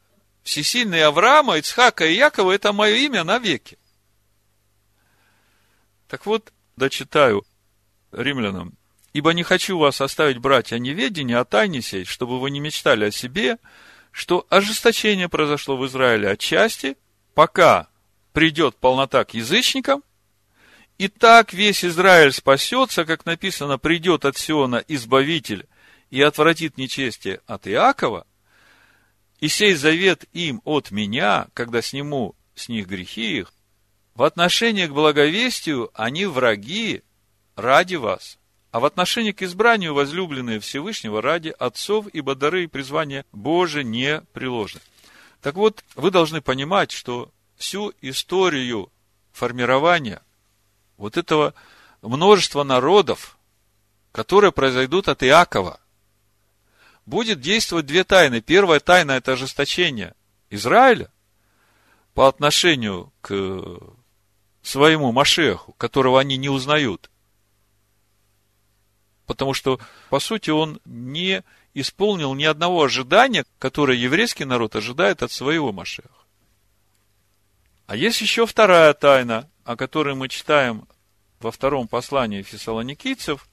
[0.42, 3.78] всесильный Авраама, Ицхака и Якова, это мое имя навеки.
[6.08, 7.44] Так вот, дочитаю
[8.12, 8.74] римлянам.
[9.12, 13.10] Ибо не хочу вас оставить, братья, неведения о тайне сей, чтобы вы не мечтали о
[13.10, 13.58] себе,
[14.10, 16.96] что ожесточение произошло в Израиле отчасти,
[17.34, 17.88] пока
[18.32, 20.02] придет полнота к язычникам,
[20.98, 25.66] и так весь Израиль спасется, как написано, придет от Сиона Избавитель
[26.10, 28.26] и отвратит нечестие от Иакова,
[29.38, 33.52] и сей завет им от меня, когда сниму с них грехи их,
[34.14, 37.04] в отношении к благовестию они враги
[37.54, 38.36] ради вас,
[38.72, 44.22] а в отношении к избранию возлюбленные Всевышнего ради отцов, ибо дары и призвания Божие не
[44.32, 44.82] приложены.
[45.40, 48.90] Так вот, вы должны понимать, что всю историю
[49.30, 50.20] формирования
[50.98, 51.54] вот этого
[52.02, 53.38] множества народов,
[54.12, 55.80] которые произойдут от Иакова,
[57.06, 58.42] будет действовать две тайны.
[58.42, 60.14] Первая тайна– это ожесточение
[60.50, 61.10] Израиля
[62.12, 63.78] по отношению к
[64.60, 67.10] своему Машеху, которого они не узнают.
[69.24, 69.78] Потому что,
[70.10, 71.42] по сути, он не
[71.74, 76.08] исполнил ни одного ожидания, которое еврейский народ ожидает от своего Машеха.
[77.88, 80.86] А есть еще вторая тайна, о которой мы читаем
[81.40, 83.48] во втором послании фессалоникийцев.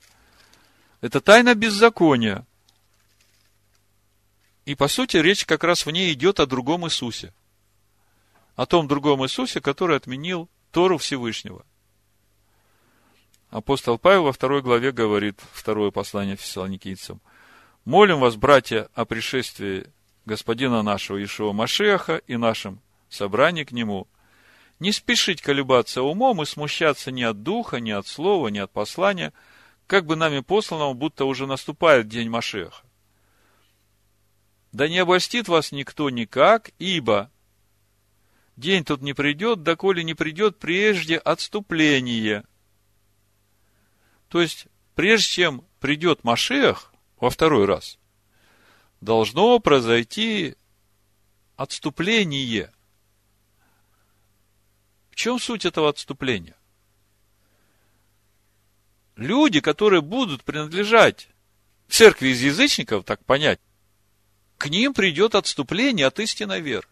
[0.99, 2.45] Это тайна беззакония.
[4.65, 7.33] И, по сути, речь как раз в ней идет о другом Иисусе.
[8.57, 11.65] О том другом Иисусе, который отменил Тору Всевышнего.
[13.51, 17.21] Апостол Павел во второй главе говорит, второе послание фессалоникийцам,
[17.85, 19.87] «Молим вас, братья, о пришествии
[20.25, 24.09] Господина нашего Ишуа Машеха и нашем собрании к Нему,
[24.79, 29.33] не спешить колебаться умом и смущаться ни от духа, ни от слова, ни от послания,
[29.87, 32.83] как бы нами посланного, будто уже наступает день Машеха.
[34.71, 37.31] Да не обольстит вас никто никак, ибо
[38.57, 42.43] день тут не придет, доколе не придет прежде отступление.
[44.27, 47.97] То есть, прежде чем придет Машех во второй раз,
[48.99, 50.55] должно произойти
[51.55, 52.71] отступление.
[55.15, 56.57] В чем суть этого отступления?
[59.15, 61.29] Люди, которые будут принадлежать
[61.87, 63.61] церкви из язычников, так понять,
[64.57, 66.85] к ним придет отступление от истинной веры.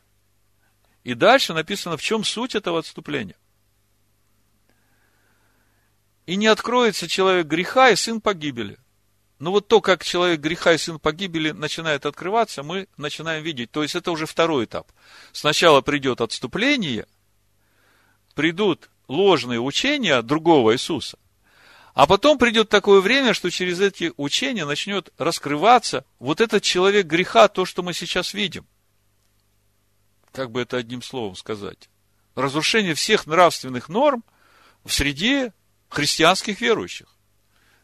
[1.04, 3.36] И дальше написано, в чем суть этого отступления.
[6.26, 8.80] И не откроется человек греха и сын погибели.
[9.40, 13.72] Но вот то, как человек греха и сын погибели начинает открываться, мы начинаем видеть.
[13.72, 14.90] То есть это уже второй этап.
[15.34, 17.06] Сначала придет отступление,
[18.34, 21.18] придут ложные учения другого Иисуса.
[21.94, 27.48] А потом придет такое время, что через эти учения начнет раскрываться вот этот человек греха,
[27.48, 28.66] то, что мы сейчас видим
[30.34, 31.90] как бы это одним словом сказать,
[32.36, 34.26] разрушение всех нравственных норм
[34.84, 35.54] в среде
[35.88, 37.16] христианских верующих.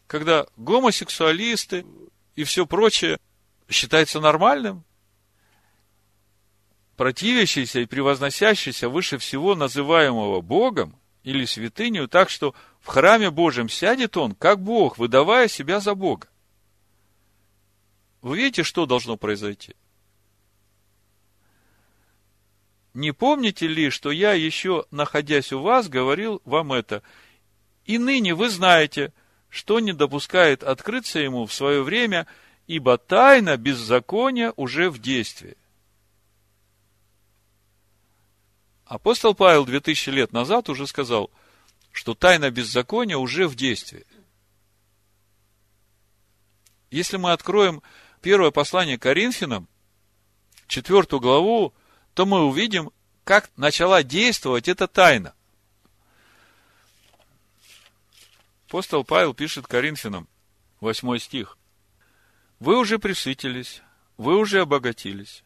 [0.08, 1.86] Когда гомосексуалисты
[2.36, 3.20] и все прочее
[3.70, 4.84] считается нормальным,
[7.00, 14.18] противящийся и превозносящийся выше всего называемого Богом или святынью, так что в храме Божьем сядет
[14.18, 16.28] он, как Бог, выдавая себя за Бога.
[18.22, 19.78] Вы видите, что должно произойти?
[22.94, 27.02] Не помните ли, что я еще, находясь у вас, говорил вам это?
[27.86, 29.14] И ныне вы знаете,
[29.48, 32.28] что не допускает открыться ему в свое время,
[32.68, 35.56] ибо тайна беззакония уже в действии.
[38.90, 41.30] Апостол Павел 2000 лет назад уже сказал,
[41.92, 44.04] что тайна беззакония уже в действии.
[46.90, 47.84] Если мы откроем
[48.20, 49.68] первое послание Коринфянам,
[50.66, 51.76] четвертую главу,
[52.16, 52.90] то мы увидим,
[53.26, 55.36] как начала действовать эта тайна.
[58.70, 60.28] Апостол Павел пишет Коринфянам,
[60.80, 61.60] 8 стих.
[62.58, 63.84] Вы уже присытились,
[64.18, 65.44] вы уже обогатились.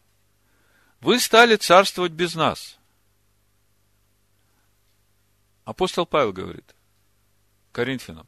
[1.01, 2.79] Вы стали царствовать без нас.
[5.65, 6.75] Апостол Павел говорит
[7.71, 8.27] Коринфянам,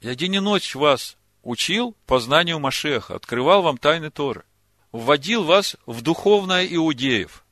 [0.00, 4.44] я день и ночь вас учил познанию Машеха, открывал вам тайны Торы,
[4.90, 7.44] вводил вас в духовное иудеев.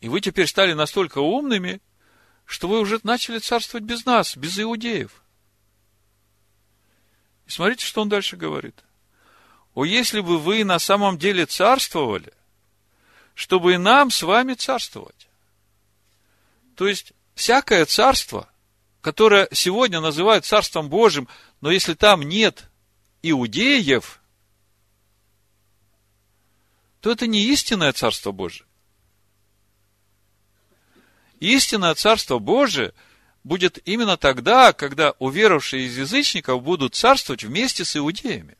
[0.00, 1.80] И вы теперь стали настолько умными,
[2.44, 5.22] что вы уже начали царствовать без нас, без иудеев.
[7.46, 8.84] И смотрите, что он дальше говорит.
[9.74, 12.32] О, если бы вы на самом деле царствовали,
[13.34, 15.27] чтобы и нам с вами царствовать.
[16.78, 18.48] То есть, всякое царство,
[19.00, 21.26] которое сегодня называют царством Божьим,
[21.60, 22.70] но если там нет
[23.20, 24.20] иудеев,
[27.00, 28.64] то это не истинное царство Божие.
[31.40, 32.94] Истинное царство Божие
[33.42, 38.56] будет именно тогда, когда уверовавшие из язычников будут царствовать вместе с иудеями.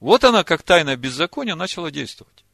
[0.00, 2.45] Вот она, как тайна беззакония, начала действовать.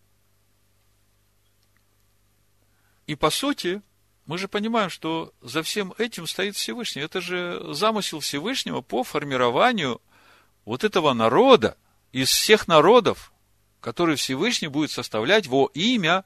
[3.07, 3.83] И по сути,
[4.27, 7.03] мы же понимаем, что за всем этим стоит Всевышний.
[7.03, 10.01] Это же замысел Всевышнего по формированию
[10.65, 11.77] вот этого народа
[12.13, 13.33] из всех народов,
[13.81, 16.25] который Всевышний будет составлять во имя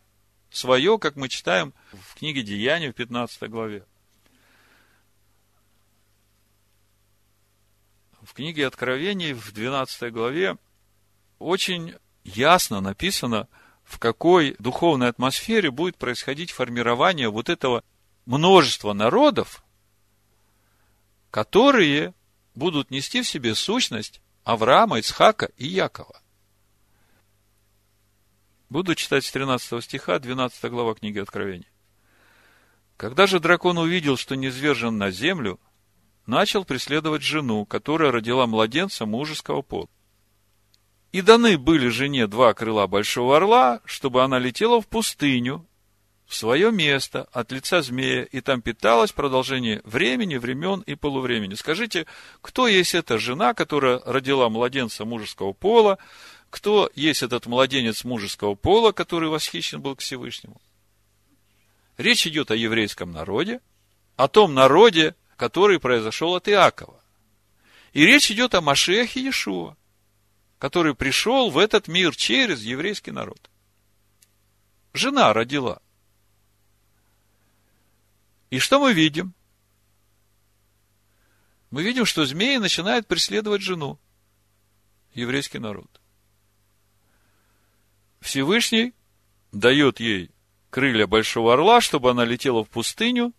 [0.50, 3.84] свое, как мы читаем в книге Деяний в 15 главе.
[8.20, 10.58] В книге Откровений в 12 главе
[11.38, 13.48] очень ясно написано,
[13.86, 17.84] в какой духовной атмосфере будет происходить формирование вот этого
[18.26, 19.64] множества народов,
[21.30, 22.12] которые
[22.54, 26.20] будут нести в себе сущность Авраама, Ицхака и Якова.
[28.68, 31.68] Буду читать с 13 стиха, 12 глава книги Откровений.
[32.96, 35.60] Когда же дракон увидел, что низвержен на землю,
[36.26, 39.88] начал преследовать жену, которая родила младенца мужеского пола.
[41.12, 45.66] И даны были жене два крыла большого орла, чтобы она летела в пустыню,
[46.26, 51.54] в свое место от лица змея, и там питалась продолжение времени, времен и полувремени.
[51.54, 52.06] Скажите,
[52.42, 55.98] кто есть эта жена, которая родила младенца мужеского пола,
[56.50, 60.60] кто есть этот младенец мужеского пола, который восхищен был к Всевышнему?
[61.96, 63.60] Речь идет о еврейском народе,
[64.16, 67.00] о том народе, который произошел от Иакова.
[67.92, 69.76] И речь идет о Машехе Иешуа,
[70.66, 73.38] который пришел в этот мир через еврейский народ.
[74.94, 75.80] Жена родила.
[78.50, 79.32] И что мы видим?
[81.70, 84.00] Мы видим, что змеи начинают преследовать жену,
[85.14, 86.00] еврейский народ.
[88.20, 88.92] Всевышний
[89.52, 90.32] дает ей
[90.70, 93.32] крылья большого орла, чтобы она летела в пустыню,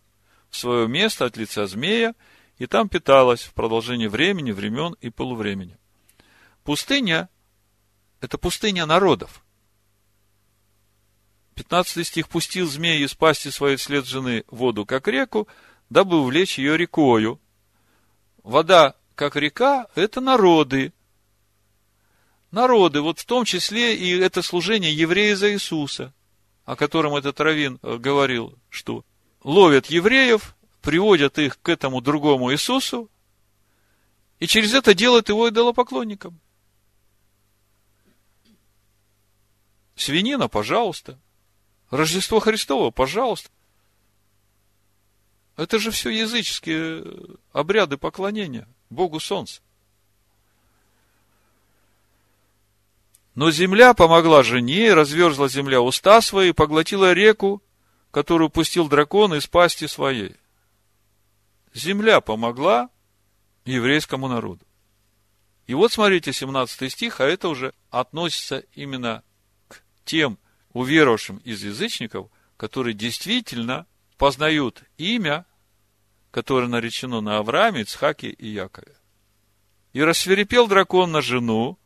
[0.49, 2.15] в свое место от лица змея,
[2.57, 5.77] и там питалась в продолжении времени, времен и полувремени.
[6.67, 7.29] Пустыня–
[8.19, 9.41] это пустыня народов.
[11.55, 15.47] 15 стих «Пустил змеи из пасти своей вслед жены воду, как реку,
[15.89, 17.39] дабы увлечь ее рекою».
[18.43, 20.91] Вода, как река, это народы,
[22.51, 26.13] народы, вот в том числе и это служение еврея за Иисуса,
[26.65, 29.05] о котором этот Равин э, говорил, что
[29.41, 33.09] ловят евреев, приводят их к этому другому Иисусу,
[34.39, 36.41] и через это делают его идолопоклонником.
[39.97, 41.19] Свинина, пожалуйста.
[41.89, 43.49] Рождество Христово, пожалуйста.
[45.57, 47.03] Это же все языческие
[47.51, 49.59] обряды поклонения Богу Солнца.
[53.33, 57.63] Но земля помогла жене, разверзла земля уста свои, поглотила реку,
[58.11, 60.35] которую пустил дракон из пасти своей.
[61.73, 62.89] Земля помогла
[63.65, 64.63] еврейскому народу.
[65.65, 69.23] И вот смотрите, 17 стих, а это уже относится именно
[70.07, 70.39] тем
[70.73, 73.85] уверовавшим из язычников, которые действительно
[74.17, 75.45] познают имя,
[76.31, 78.95] которое наречено на Аврааме, Ицхаке и Якове.
[79.93, 81.77] И рассверепел дракон на жену,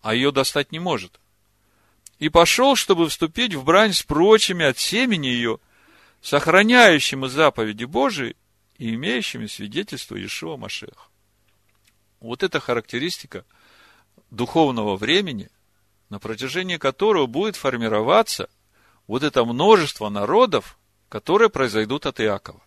[0.00, 1.20] а ее достать не может.
[2.18, 5.58] И пошел, чтобы вступить в брань с прочими от семени ее,
[6.20, 8.36] сохраняющими заповеди Божии
[8.76, 11.10] и имеющими свидетельство Иешуа Машех.
[12.20, 13.44] Вот эта характеристика
[14.30, 15.48] духовного времени,
[16.10, 18.48] на протяжении которого будет формироваться
[19.06, 20.78] вот это множество народов,
[21.08, 22.62] которые произойдут от Иакова.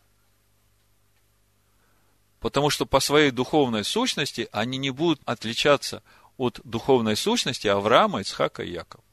[2.39, 6.01] Потому что по своей духовной сущности они не будут отличаться
[6.37, 9.03] от духовной сущности Авраама, Ицхака и Якова.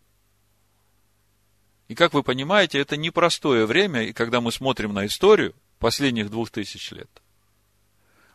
[1.89, 6.51] И как вы понимаете, это непростое время, и когда мы смотрим на историю последних двух
[6.51, 7.11] тысяч лет,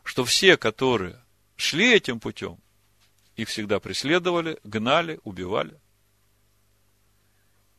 [0.04, 1.20] что все, которые
[1.56, 2.58] шли этим путем,
[3.36, 5.80] их всегда преследовали, гнали, убивали.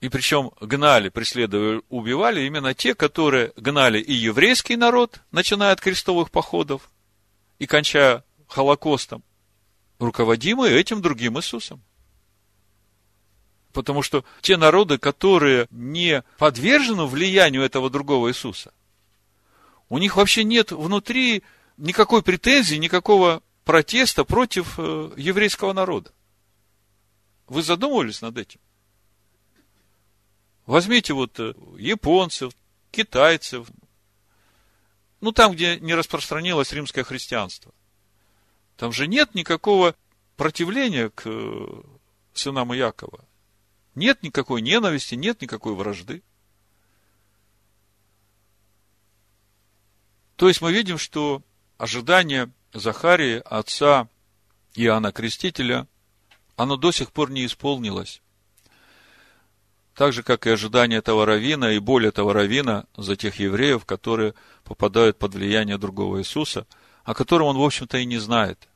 [0.05, 6.31] И причем гнали, преследовали, убивали именно те, которые гнали и еврейский народ, начиная от крестовых
[6.31, 6.91] походов
[7.59, 9.25] и кончая Холокостом,
[9.99, 11.83] руководимые этим другим Иисусом.
[13.73, 18.75] Потому что те народы, которые не подвержены влиянию этого другого Иисуса,
[19.89, 21.43] у них вообще нет внутри
[21.79, 26.13] никакой претензии, никакого протеста против э, еврейского народа.
[27.47, 28.61] Вы задумывались над этим?
[30.67, 32.53] Возьмите вот э, японцев,
[32.91, 33.69] китайцев,
[35.21, 37.73] ну там, где не распространилось римское христианство.
[38.77, 39.95] Там же нет никакого
[40.37, 41.83] противления к э,
[42.33, 43.25] сынам Иакова.
[43.95, 46.23] Нет никакой ненависти, нет никакой вражды.
[50.37, 51.43] То есть мы видим, что
[51.79, 54.09] ожидание Захарии, отца
[54.75, 55.87] Иоанна Крестителя,
[56.57, 58.21] оно до сих пор не исполнилось.
[59.95, 64.35] Так же, как и ожидание этого равина и боль этого равина за тех евреев, которые
[64.65, 66.67] попадают под влияние другого Иисуса,
[67.05, 68.69] о котором он, в общем-то, и не знает.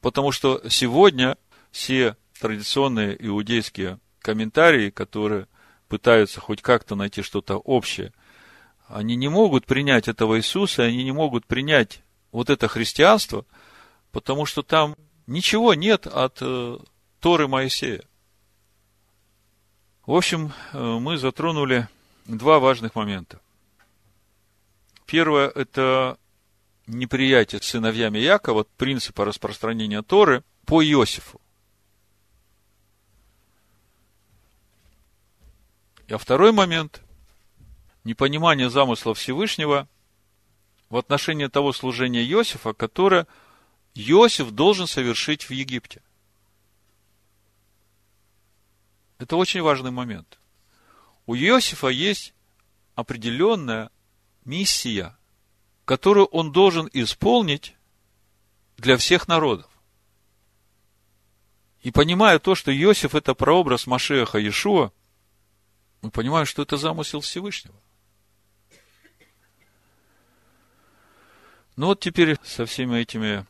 [0.00, 1.36] Потому что сегодня
[1.70, 5.46] все традиционные иудейские комментарии, которые
[5.88, 8.12] пытаются хоть как-то найти что-то общее,
[8.88, 12.02] они не могут принять этого Иисуса, они не могут принять
[12.32, 13.46] вот это христианство,
[14.10, 14.96] потому что там
[15.26, 16.78] ничего нет от э,
[17.20, 18.02] Торы Моисея.
[20.06, 21.88] В общем, э, мы затронули
[22.26, 23.40] два важных момента.
[25.06, 26.18] Первое– это
[26.86, 31.40] неприятие сыновьями Якова принципа распространения Торы по Иосифу.
[36.10, 37.02] А второй момент–
[38.04, 39.88] непонимание замысла Всевышнего
[40.90, 43.26] в отношении того служения Иосифа, которое
[43.94, 46.02] Иосиф должен совершить в Египте.
[49.18, 50.38] Это очень важный момент.
[51.26, 52.34] У Иосифа есть
[52.94, 53.90] определенная
[54.44, 55.16] миссия,
[55.84, 57.74] которую он должен исполнить
[58.76, 59.70] для всех народов.
[61.82, 64.90] И понимая то, что Иосиф– это прообраз Машеха Иешуа,
[66.00, 67.74] мы понимаем, что это замысел Всевышнего.
[71.76, 73.46] Ну вот теперь со всеми этими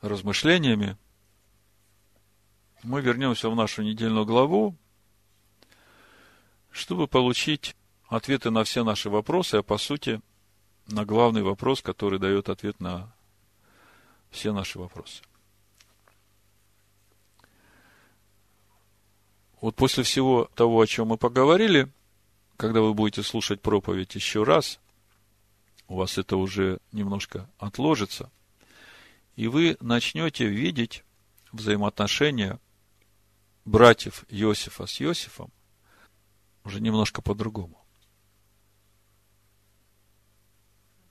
[0.00, 0.96] размышлениями
[2.82, 4.76] мы вернемся в нашу недельную главу,
[6.70, 7.76] чтобы получить
[8.08, 10.20] ответы на все наши вопросы, а по сути
[10.86, 13.12] на главный вопрос, который дает ответ на
[14.30, 15.22] все наши вопросы.
[19.60, 21.92] Вот после всего того, о чем мы поговорили,
[22.56, 24.80] когда вы будете слушать проповедь еще раз,
[25.86, 28.30] у вас это уже немножко отложится,
[29.36, 31.04] и вы начнете видеть
[31.52, 32.58] взаимоотношения
[33.64, 35.52] братьев Иосифа с Иосифом
[36.70, 37.84] уже немножко по-другому.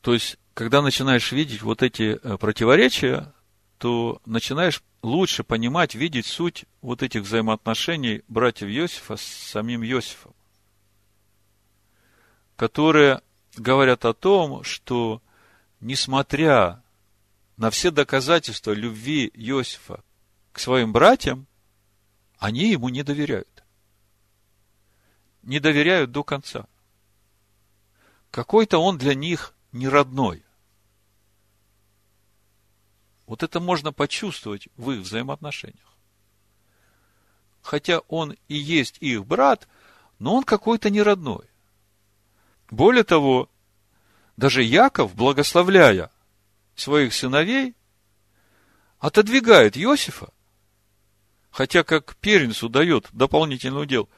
[0.02, 3.34] То есть, когда начинаешь видеть вот эти э, противоречия,
[3.78, 10.34] то начинаешь лучше понимать, видеть суть вот этих взаимоотношений братьев Иосифа с самим Иосифом,
[12.56, 13.22] которые
[13.58, 15.22] говорят о том, что
[15.82, 16.82] несмотря
[17.58, 20.04] на все доказательства любви Иосифа
[20.54, 21.46] к своим братьям,
[22.38, 23.59] они ему не доверяют.
[25.44, 26.68] Не доверяют до конца.
[28.32, 30.44] Какой-то он для них не родной.
[33.26, 35.96] Вот это можно почувствовать в их взаимоотношениях.
[37.62, 39.68] Хотя он и есть их брат,
[40.18, 41.46] но он какой-то не родной.
[42.72, 43.50] Более того,
[44.38, 46.12] даже Яков, благословляя
[46.76, 47.76] своих сыновей,
[49.00, 50.32] отодвигает Иосифа,
[51.52, 54.10] хотя как первенцу дает дополнительный удел,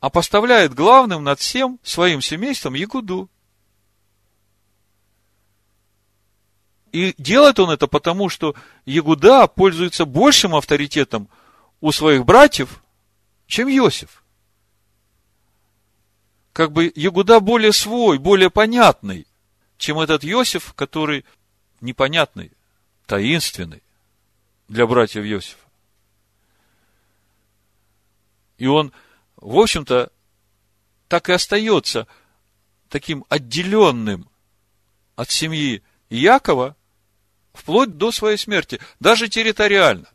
[0.00, 3.28] а поставляет главным над всем своим семейством Ягуду.
[6.90, 11.28] И делает он это потому, что Ягуда пользуется большим авторитетом
[11.80, 12.82] у своих братьев,
[13.46, 14.24] чем Иосиф.
[16.52, 19.26] Как бы Ягуда более свой, более понятный,
[19.76, 21.24] чем этот Иосиф, который
[21.80, 22.50] непонятный,
[23.06, 23.82] таинственный
[24.66, 25.58] для братьев Иосифа.
[28.58, 28.92] И он,
[29.40, 30.12] в общем-то,
[31.08, 32.06] так и остается
[32.88, 34.28] таким отделенным
[35.16, 36.76] от семьи Якова,
[37.52, 40.08] вплоть до своей смерти, даже территориально.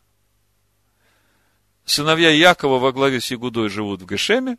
[1.85, 4.57] Сыновья Якова во главе с Ягудой живут в Гешеме,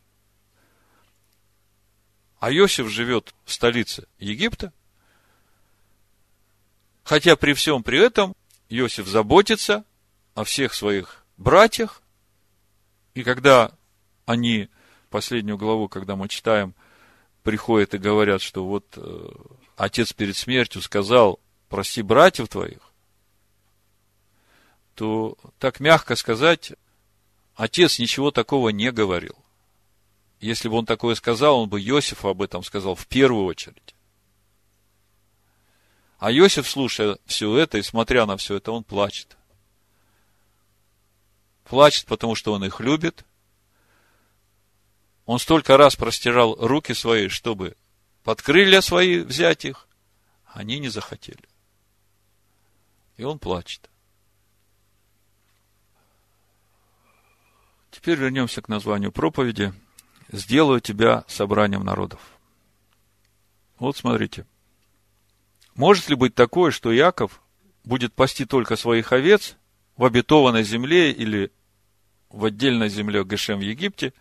[2.38, 4.72] А Иосиф живет в столице Египта.
[7.02, 8.36] Хотя при всем при этом
[8.68, 9.84] Иосиф заботится
[10.34, 12.02] о всех своих братьях.
[13.14, 13.72] И когда
[14.26, 14.68] они,
[15.08, 16.74] последнюю главу, когда мы читаем,
[17.42, 19.28] приходят и говорят, что вот э,
[19.76, 22.80] отец перед смертью сказал, прости братьев твоих,
[24.94, 26.72] то так мягко сказать,
[27.54, 29.36] отец ничего такого не говорил.
[30.40, 33.94] Если бы он такое сказал, он бы Иосифу об этом сказал в первую очередь.
[36.18, 39.36] А Иосиф, слушая все это и смотря на все это, он плачет.
[41.64, 43.24] Плачет, потому что он их любит.
[45.26, 47.76] Он столько раз простирал руки свои, чтобы
[48.24, 49.86] под крылья свои взять их.
[50.46, 51.48] Они не захотели.
[53.16, 53.90] И он плачет.
[57.90, 59.74] Теперь вернемся к названию проповеди–
[60.32, 62.20] сделаю тебя собранием народов.
[63.78, 64.46] Вот смотрите.
[65.74, 67.42] Может ли быть такое, что Яков
[67.84, 69.56] будет пасти только своих овец
[69.96, 71.52] в обетованной земле или
[72.30, 74.12] в отдельной земле Гешем в Египте,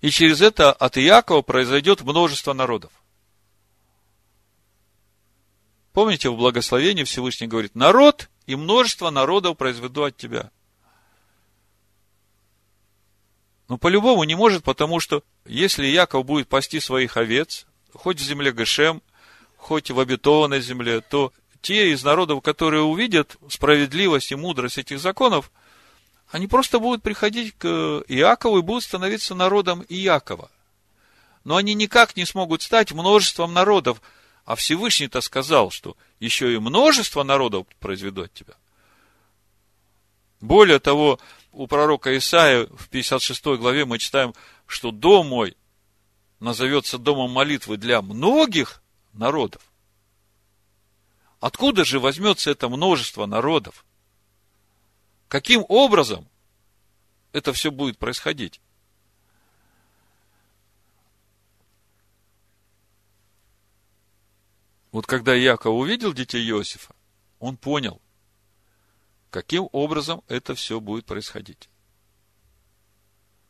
[0.00, 2.92] и через это от Иакова произойдет множество народов?
[5.92, 10.50] Помните, в благословении Всевышний говорит, народ и множество народов произведу от тебя.
[13.68, 18.52] Ну, по-любому не может, потому что если Яков будет пасти своих овец, хоть в земле
[18.52, 19.02] Гешем,
[19.56, 25.52] хоть в обетованной земле, то те из народов, которые увидят справедливость и мудрость этих законов,
[26.30, 27.66] они просто будут приходить к
[28.06, 30.50] Иакову и будут становиться народом Иакова.
[31.42, 34.00] Но они никак не смогут стать множеством народов,
[34.44, 38.54] а Всевышний-то сказал, что еще и множество народов произведу от тебя.
[40.40, 41.18] Более того,
[41.52, 44.34] у пророка Исаия в 56 главе мы читаем,
[44.66, 45.56] что дом мой
[46.38, 49.62] назовется домом молитвы для многих народов.
[51.40, 53.84] Откуда же возьмется это множество народов?
[55.30, 56.28] Каким образом
[57.30, 58.60] это все будет происходить?
[64.90, 66.96] Вот когда Яков увидел детей Иосифа,
[67.38, 68.02] он понял,
[69.30, 71.70] каким образом это все будет происходить.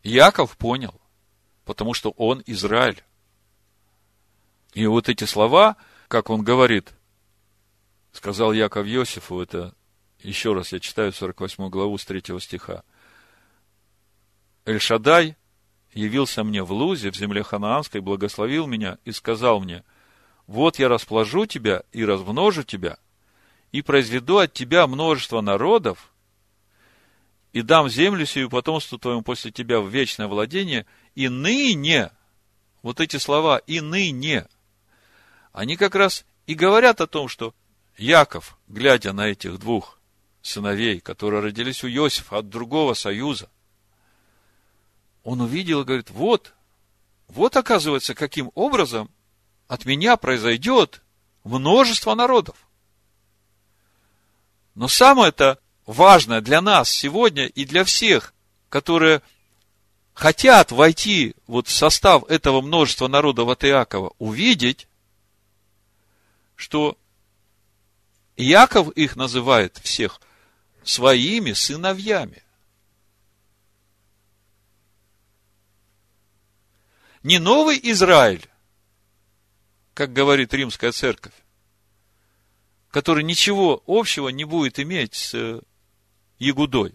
[0.03, 1.01] Яков понял,
[1.65, 3.03] потому что он Израиль.
[4.75, 5.79] И вот эти слова,
[6.09, 6.93] как он говорит,
[8.13, 9.75] сказал Яков Иосифу, это
[10.23, 12.83] еще раз я читаю 48 главу с 3 стиха.
[14.65, 15.37] Эльшадай
[15.93, 19.85] явился мне в Лузе, в земле ханаанской, благословил меня и сказал мне,
[20.47, 22.99] вот я расположу тебя и размножу тебя–
[23.73, 26.13] и произведу от тебя множество народов,
[27.53, 32.11] и дам землю сию потомству твоему после тебя в вечное владение, и ныне,
[32.83, 34.47] вот эти слова, и ныне,
[35.53, 37.55] они как раз и говорят о том, что
[37.97, 40.00] Яков, глядя на этих двух
[40.43, 43.49] сыновей, которые родились у Иосифа от другого союза,
[45.23, 46.55] он увидел и говорит, вот,
[47.29, 49.11] вот оказывается, каким образом
[49.69, 51.03] от меня произойдет
[51.45, 52.57] множество народов.
[54.75, 58.33] Но самое-то важное для нас сегодня и для всех,
[58.69, 59.23] которые
[60.15, 64.87] хотят войти вот в состав этого множества народов от Иакова, увидеть,
[66.57, 66.97] что
[68.37, 70.21] Иаков их называет всех
[70.83, 72.43] своими сыновьями.
[77.23, 78.49] Не новый Израиль,
[79.93, 81.35] как говорит римская церковь,
[82.91, 85.61] который ничего общего не будет иметь с э,
[86.39, 86.95] Ягудой.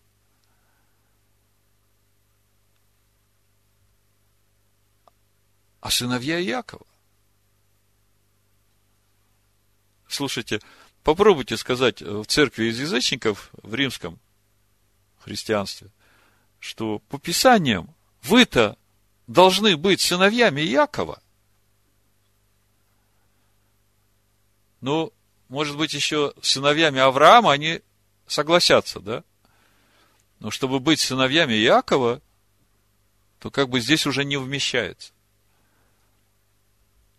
[5.80, 6.86] А сыновья Якова.
[10.08, 10.60] Слушайте,
[11.06, 14.20] попробуйте сказать в церкви из язычников в римском
[15.20, 15.90] христианстве,
[16.60, 18.78] что по Писаниям вы-то
[19.28, 21.22] должны быть сыновьями Якова.
[24.82, 25.14] Но
[25.48, 27.82] может быть, еще сыновьями Авраама они
[28.26, 29.24] согласятся, да?
[30.40, 32.20] Но чтобы быть сыновьями Якова,
[33.40, 35.14] то как бы здесь уже не вмещается.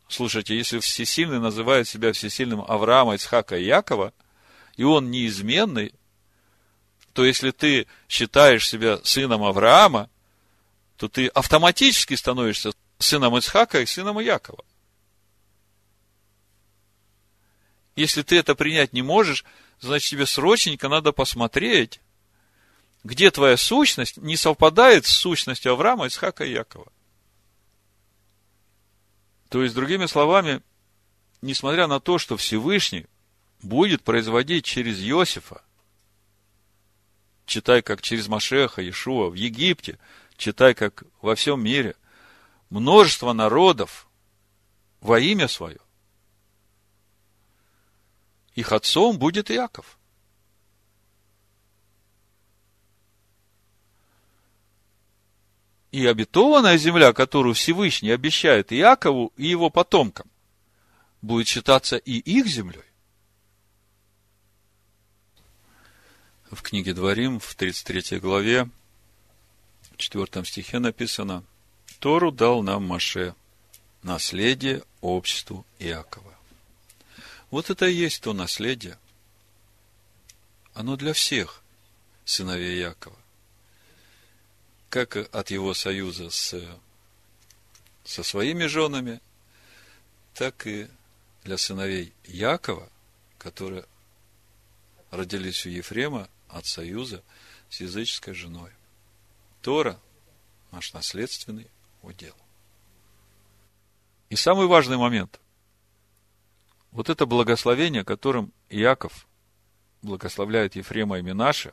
[0.09, 4.13] Слушайте, если всесильный называет себя всесильным Авраама, Ицхака и Якова,
[4.77, 5.95] и он неизменный,
[7.13, 10.11] то если ты считаешь себя сыном Авраама,
[10.97, 14.65] то ты автоматически становишься сыном Ицхака и сыном Якова.
[17.97, 19.45] Если ты это принять не можешь,
[19.81, 22.01] значит тебе срочненько надо посмотреть,
[23.03, 26.93] где твоя сущность не совпадает с сущностью Авраама, Исхака и Якова.
[29.57, 30.61] То есть, другими словами,
[31.41, 33.07] несмотря на то, что Всевышний
[33.63, 35.63] будет производить через Иосифа,
[37.47, 39.99] читай как через Машеха, Иешуа в Египте,
[40.37, 41.97] читай как во всем мире,
[42.69, 44.11] множество народов
[45.01, 45.81] во имя свое,
[48.57, 49.97] их отцом будет Иаков.
[55.97, 60.31] И обетованная земля, которую Всевышний обещает Иакову и его потомкам,
[61.23, 62.85] будет считаться и их землей.
[66.51, 68.69] В книге Дворим, в 33 главе,
[69.93, 71.45] в 4 стихе написано,
[71.99, 73.35] Тору дал нам Маше,
[74.03, 76.35] наследие обществу Иакова.
[77.51, 78.99] Вот это и есть то наследие.
[80.75, 81.63] Оно для всех
[82.27, 83.17] сыновей Якова.
[84.89, 86.55] Как от его союза с,
[88.05, 89.21] со своими женами,
[90.35, 90.89] так и
[91.45, 92.91] для сыновей Якова,
[93.39, 93.85] которые
[95.11, 97.23] родились у Ефрема от союза
[97.69, 98.71] с языческой женой.
[99.63, 100.01] Тора–
[100.73, 101.71] наш наследственный
[102.03, 102.35] удел.
[104.29, 105.41] И самый важный момент.
[106.91, 109.27] Вот это благословение, которым Иаков
[110.03, 111.73] благословляет Ефрема и Минаша,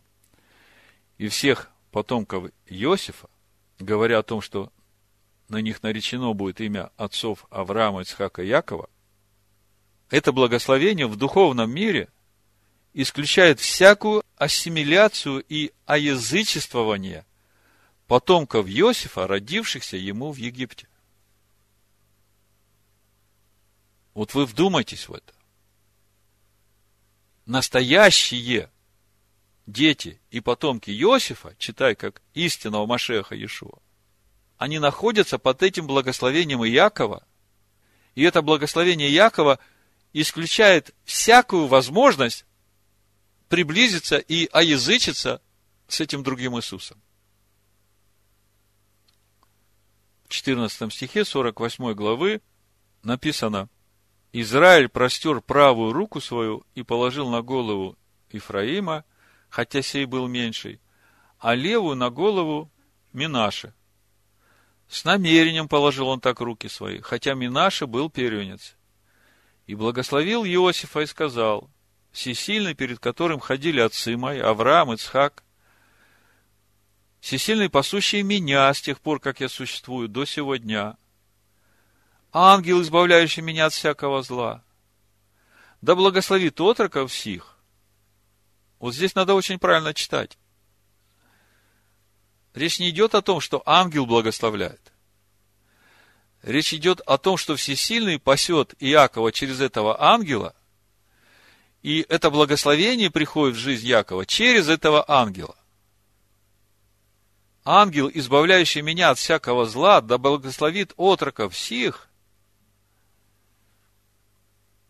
[1.18, 3.30] и всех потомков Иосифа,
[3.80, 4.74] говоря о том, что
[5.48, 8.90] на них наречено будет имя отцов Авраама, Ицхака и Якова,
[10.10, 12.10] это благословение в духовном мире
[12.94, 17.26] исключает всякую ассимиляцию и оязычествование
[18.08, 20.88] потомков Иосифа, родившихся ему в Египте.
[24.16, 25.34] Вот вы вдумайтесь в это.
[27.46, 28.72] Настоящие
[29.66, 33.80] дети и потомки Иосифа, читай как истинного Машеха Иешуа,
[34.58, 37.26] они находятся под этим благословением Иакова,
[38.16, 39.60] и это благословение Иакова
[40.14, 42.46] исключает всякую возможность
[43.50, 45.42] приблизиться и оязычиться
[45.88, 47.02] с этим другим Иисусом.
[50.26, 52.42] В 14 стихе 48 главы
[53.04, 53.70] написано–
[54.34, 57.96] Израиль простер правую руку свою и положил на голову
[58.32, 59.06] Ифраима,
[59.54, 60.82] хотя сей был меньший,
[61.38, 62.72] а левую на голову
[63.14, 63.76] Минаше.
[64.88, 68.76] С намерением положил он так руки свои, хотя Минаше был первенец.
[69.68, 71.70] И благословил Иосифа и сказал,
[72.12, 75.44] всесильный, перед которым ходили отцы мои, Авраам, Ицхак,
[77.20, 80.98] всесильный, пасущий меня с тех пор, как я существую, до сего дня,
[82.32, 84.64] ангел, избавляющий меня от всякого зла.
[85.84, 87.53] Да благословит отроков всех.
[88.84, 90.38] Вот здесь надо очень правильно читать.
[92.54, 94.92] Речь не идет о том, что ангел благословляет.
[96.42, 100.54] Речь идет о том, что Всесильный пасет Иакова через этого ангела,
[101.82, 105.56] и это благословение приходит в жизнь Якова через этого ангела.
[107.64, 112.10] Ангел, избавляющий меня от всякого зла, да благословит отроков всех–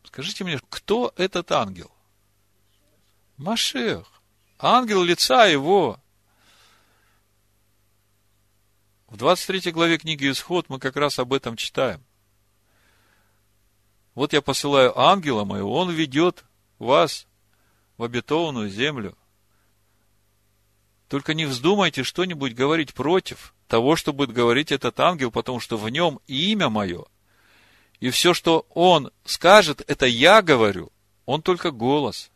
[0.05, 1.91] Скажите мне, кто этот ангел?
[3.37, 4.07] Машех.
[4.59, 5.99] Ангел лица его.
[9.07, 12.03] В 23 главе книги Исход мы как раз об этом читаем.
[14.15, 16.43] Вот я посылаю ангела моего, он ведет
[16.79, 17.27] вас
[17.97, 19.17] в обетованную землю.
[21.09, 25.89] Только не вздумайте что-нибудь говорить против того, что будет говорить этот ангел, потому что в
[25.89, 27.05] нем имя мое–
[28.03, 30.91] и все, что он скажет, это я говорю.
[31.25, 32.31] Он только голос.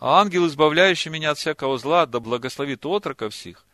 [0.00, 3.66] А ангел, избавляющий меня от всякого зла, да благословит отрока всех,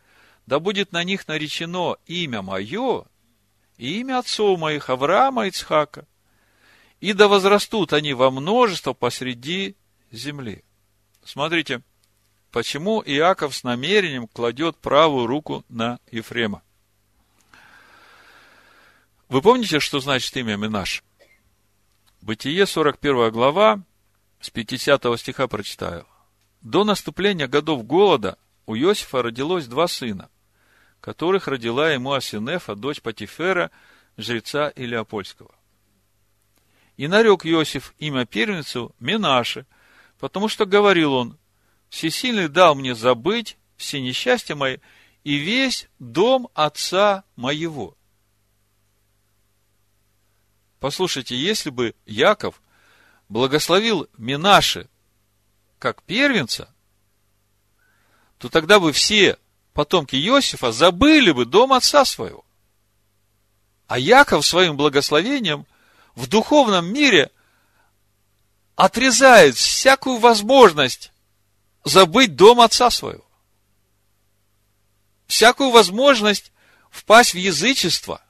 [0.45, 3.05] да будет на них наречено имя мое
[3.77, 6.05] и имя отцов моих Авраама и Ицхака,
[6.99, 9.77] и да возрастут они во множество посреди
[10.11, 10.65] земли.
[11.23, 11.81] Смотрите,
[12.51, 16.61] почему Иаков с намерением кладет правую руку на Ефрема.
[19.29, 21.05] Вы помните, что значит имя Минаш?
[22.21, 23.79] Бытие, 41 глава,
[24.41, 26.05] с 50 стиха прочитаю.
[26.61, 30.29] До наступления годов голода у Иосифа родилось два сына,
[30.99, 33.71] которых родила ему Асинефа, дочь Патифера,
[34.17, 35.53] жреца Илеопольского.
[36.97, 39.65] И нарек Иосиф имя первенцу Минаше,
[40.19, 41.37] потому что говорил он,
[41.89, 44.77] Всесильный дал мне забыть все несчастья мои
[45.23, 47.95] и весь дом отца моего.
[50.79, 52.61] Послушайте, если бы Яков
[53.29, 54.89] благословил Минаше
[55.79, 56.69] как первенца,
[58.37, 59.37] то тогда бы все
[59.73, 62.45] потомки Иосифа забыли бы дом отца своего.
[63.87, 65.65] А Яков своим благословением
[66.15, 67.31] в духовном мире
[68.75, 71.11] отрезает всякую возможность
[71.83, 73.25] забыть дом отца своего.
[75.27, 76.51] Всякую возможность
[76.89, 78.21] впасть в язычество.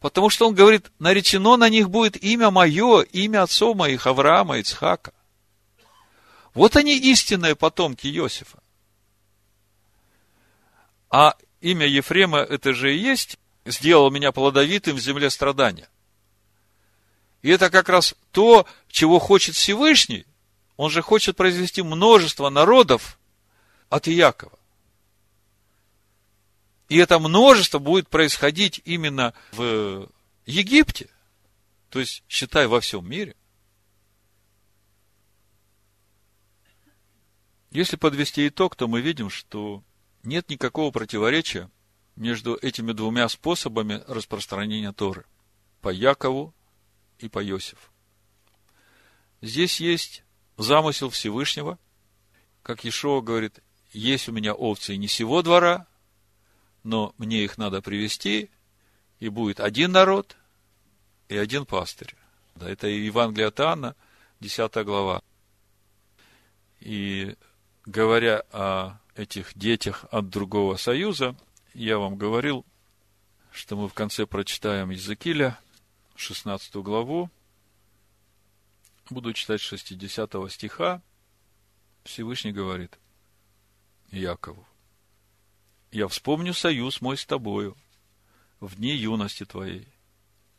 [0.00, 5.12] Потому что он говорит, наречено на них будет имя мое, имя отцов моих, Авраама, Ицхака.
[6.54, 8.62] Вот они истинные потомки Иосифа.
[11.10, 15.88] А имя Ефрема это же и есть сделал меня плодовитым в земле страдания.
[17.42, 20.26] И это как раз то, чего хочет Всевышний.
[20.76, 23.18] Он же хочет произвести множество народов
[23.88, 24.58] от Иакова.
[26.88, 30.08] И это множество будет происходить именно в
[30.44, 31.08] Египте,
[31.88, 33.36] то есть, считай, во всем мире.
[37.70, 39.84] Если подвести итог, то мы видим, что
[40.24, 41.70] нет никакого противоречия
[42.16, 45.24] между этими двумя способами распространения Торы.
[45.80, 46.52] По Якову
[47.18, 47.90] и по Иосифу.
[49.40, 50.24] Здесь есть
[50.56, 51.78] замысел Всевышнего.
[52.62, 53.60] Как Ишуа говорит,
[53.92, 55.86] есть у меня овцы не сего двора,
[56.82, 58.50] но мне их надо привести,
[59.18, 60.36] и будет один народ
[61.28, 62.14] и один пастырь.
[62.60, 63.96] Это Евангелие от Иоанна,
[64.40, 65.22] 10 глава.
[66.80, 67.36] И
[67.86, 71.36] говоря о этих детях от другого союза,
[71.74, 72.64] я вам говорил,
[73.52, 75.58] что мы в конце прочитаем Иезекииля,
[76.16, 77.30] 16 главу.
[79.08, 81.02] Буду читать 60 стиха.
[82.04, 82.98] Всевышний говорит
[84.10, 84.66] Якову.
[85.90, 87.76] «Я вспомню союз мой с тобою
[88.60, 89.88] в дни юности твоей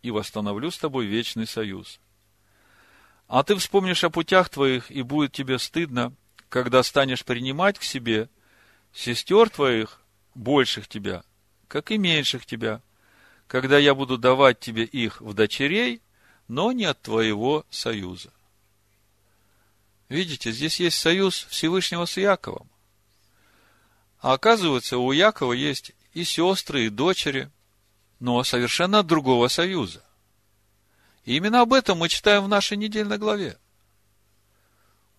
[0.01, 1.99] и восстановлю с тобой вечный союз.
[3.27, 6.13] А ты вспомнишь о путях твоих, и будет тебе стыдно,
[6.51, 8.29] когда станешь принимать к себе
[8.93, 10.01] сестер твоих,
[10.35, 11.23] больших тебя,
[11.69, 12.81] как и меньших тебя,
[13.47, 16.01] когда я буду давать тебе их в дочерей,
[16.49, 18.33] но не от твоего союза.
[20.09, 22.69] Видите, здесь есть союз Всевышнего с Яковом.
[24.19, 27.49] А оказывается, у Якова есть и сестры, и дочери,
[28.19, 30.03] но совершенно другого союза.
[31.23, 33.57] И именно об этом мы читаем в нашей недельной главе.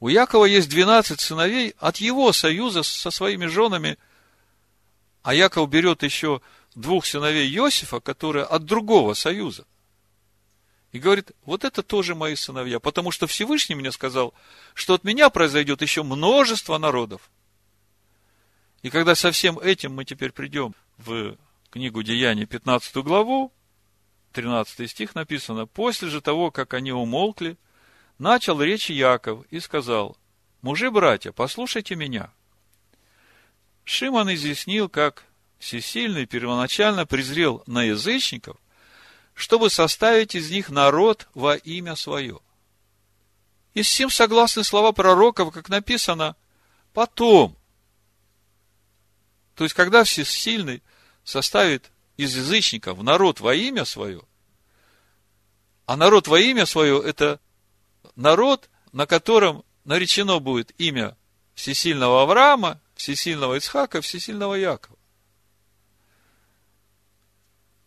[0.03, 3.99] У Якова есть 12 сыновей от его союза со своими женами,
[5.23, 6.41] а Яков берет еще
[6.75, 9.65] двух сыновей Иосифа, которые от другого союза.
[10.91, 14.35] И говорит, вот это тоже мои сыновья, потому что Всевышний мне сказал,
[14.75, 17.31] что от меня произойдет еще множество народов.
[18.83, 21.37] И когда со всем этим мы теперь придем в
[21.71, 23.53] книгу Деяний, 15 главу,
[24.33, 27.57] 13 стих написано, после же того, как они умолкли,
[28.23, 30.17] начал речь Яков и сказал,
[30.63, 32.31] «Мужи-братья, послушайте меня».
[33.85, 35.25] Шимон изъяснил, как
[35.59, 38.57] всесильный первоначально презрел на язычников,
[39.35, 42.39] чтобы составить из них народ во имя свое.
[43.75, 46.37] И с всем согласны слова пророков, как написано,
[46.93, 47.57] потом.
[49.57, 50.81] То есть, когда всесильный
[51.25, 54.23] составит из язычников народ во имя свое,
[55.87, 57.41] а народ во имя свое– это
[58.17, 61.17] народ, на котором наречено будет имя
[61.55, 64.97] всесильного Авраама, всесильного Ицхака, всесильного Якова.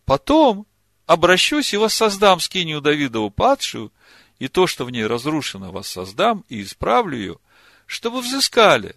[0.04, 0.66] Потом
[1.06, 3.92] обращусь и воссоздам скинию Давидову падшую,
[4.38, 7.38] и то, что в ней разрушено, воссоздам и исправлю ее,
[7.86, 8.96] чтобы взыскали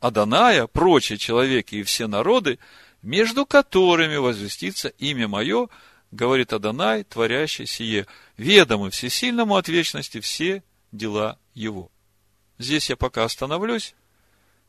[0.00, 2.58] Аданая, прочие человеки и все народы,
[3.02, 5.68] между которыми возвестится имя мое,
[6.10, 8.06] говорит Адонай, творящий сие,
[8.36, 11.90] ведомы всесильному от вечности все дела его.
[12.58, 13.94] Здесь я пока остановлюсь.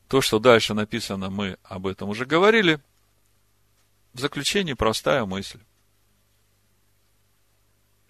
[0.07, 2.79] То, что дальше написано, мы об этом уже говорили.
[4.13, 5.59] В заключение простая мысль.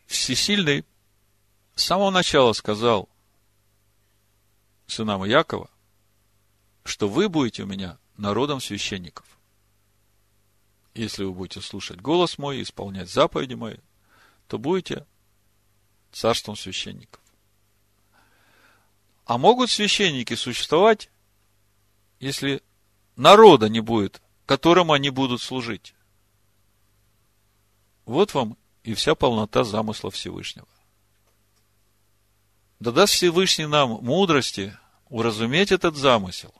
[0.07, 0.83] Всесильный
[1.75, 3.07] с самого начала сказал
[4.87, 5.69] сынам Якова,
[6.83, 9.30] что вы будете у меня народом священников
[10.93, 13.77] если вы будете слушать голос мой и исполнять заповеди мои,
[14.47, 15.05] то будете
[16.11, 17.21] царством священников.
[19.25, 21.09] А могут священники существовать,
[22.19, 22.61] если
[23.15, 25.93] народа не будет, которому они будут служить?
[28.05, 30.67] Вот вам и вся полнота замысла Всевышнего.
[32.79, 34.77] Да даст Всевышний нам мудрости
[35.07, 36.53] уразуметь этот замысел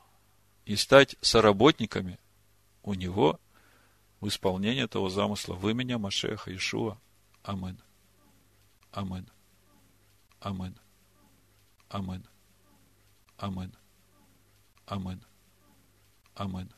[0.64, 2.18] и стать соработниками
[2.82, 3.38] у Него–
[4.22, 6.96] в исполнение этого замысла в имени Машеха Ишуа.
[7.42, 7.82] Амин.
[8.92, 9.28] Амин.
[10.40, 10.78] Амин.
[11.88, 12.24] Амин.
[13.36, 13.74] Амин.
[14.86, 15.24] Амин.
[16.36, 16.72] Амин.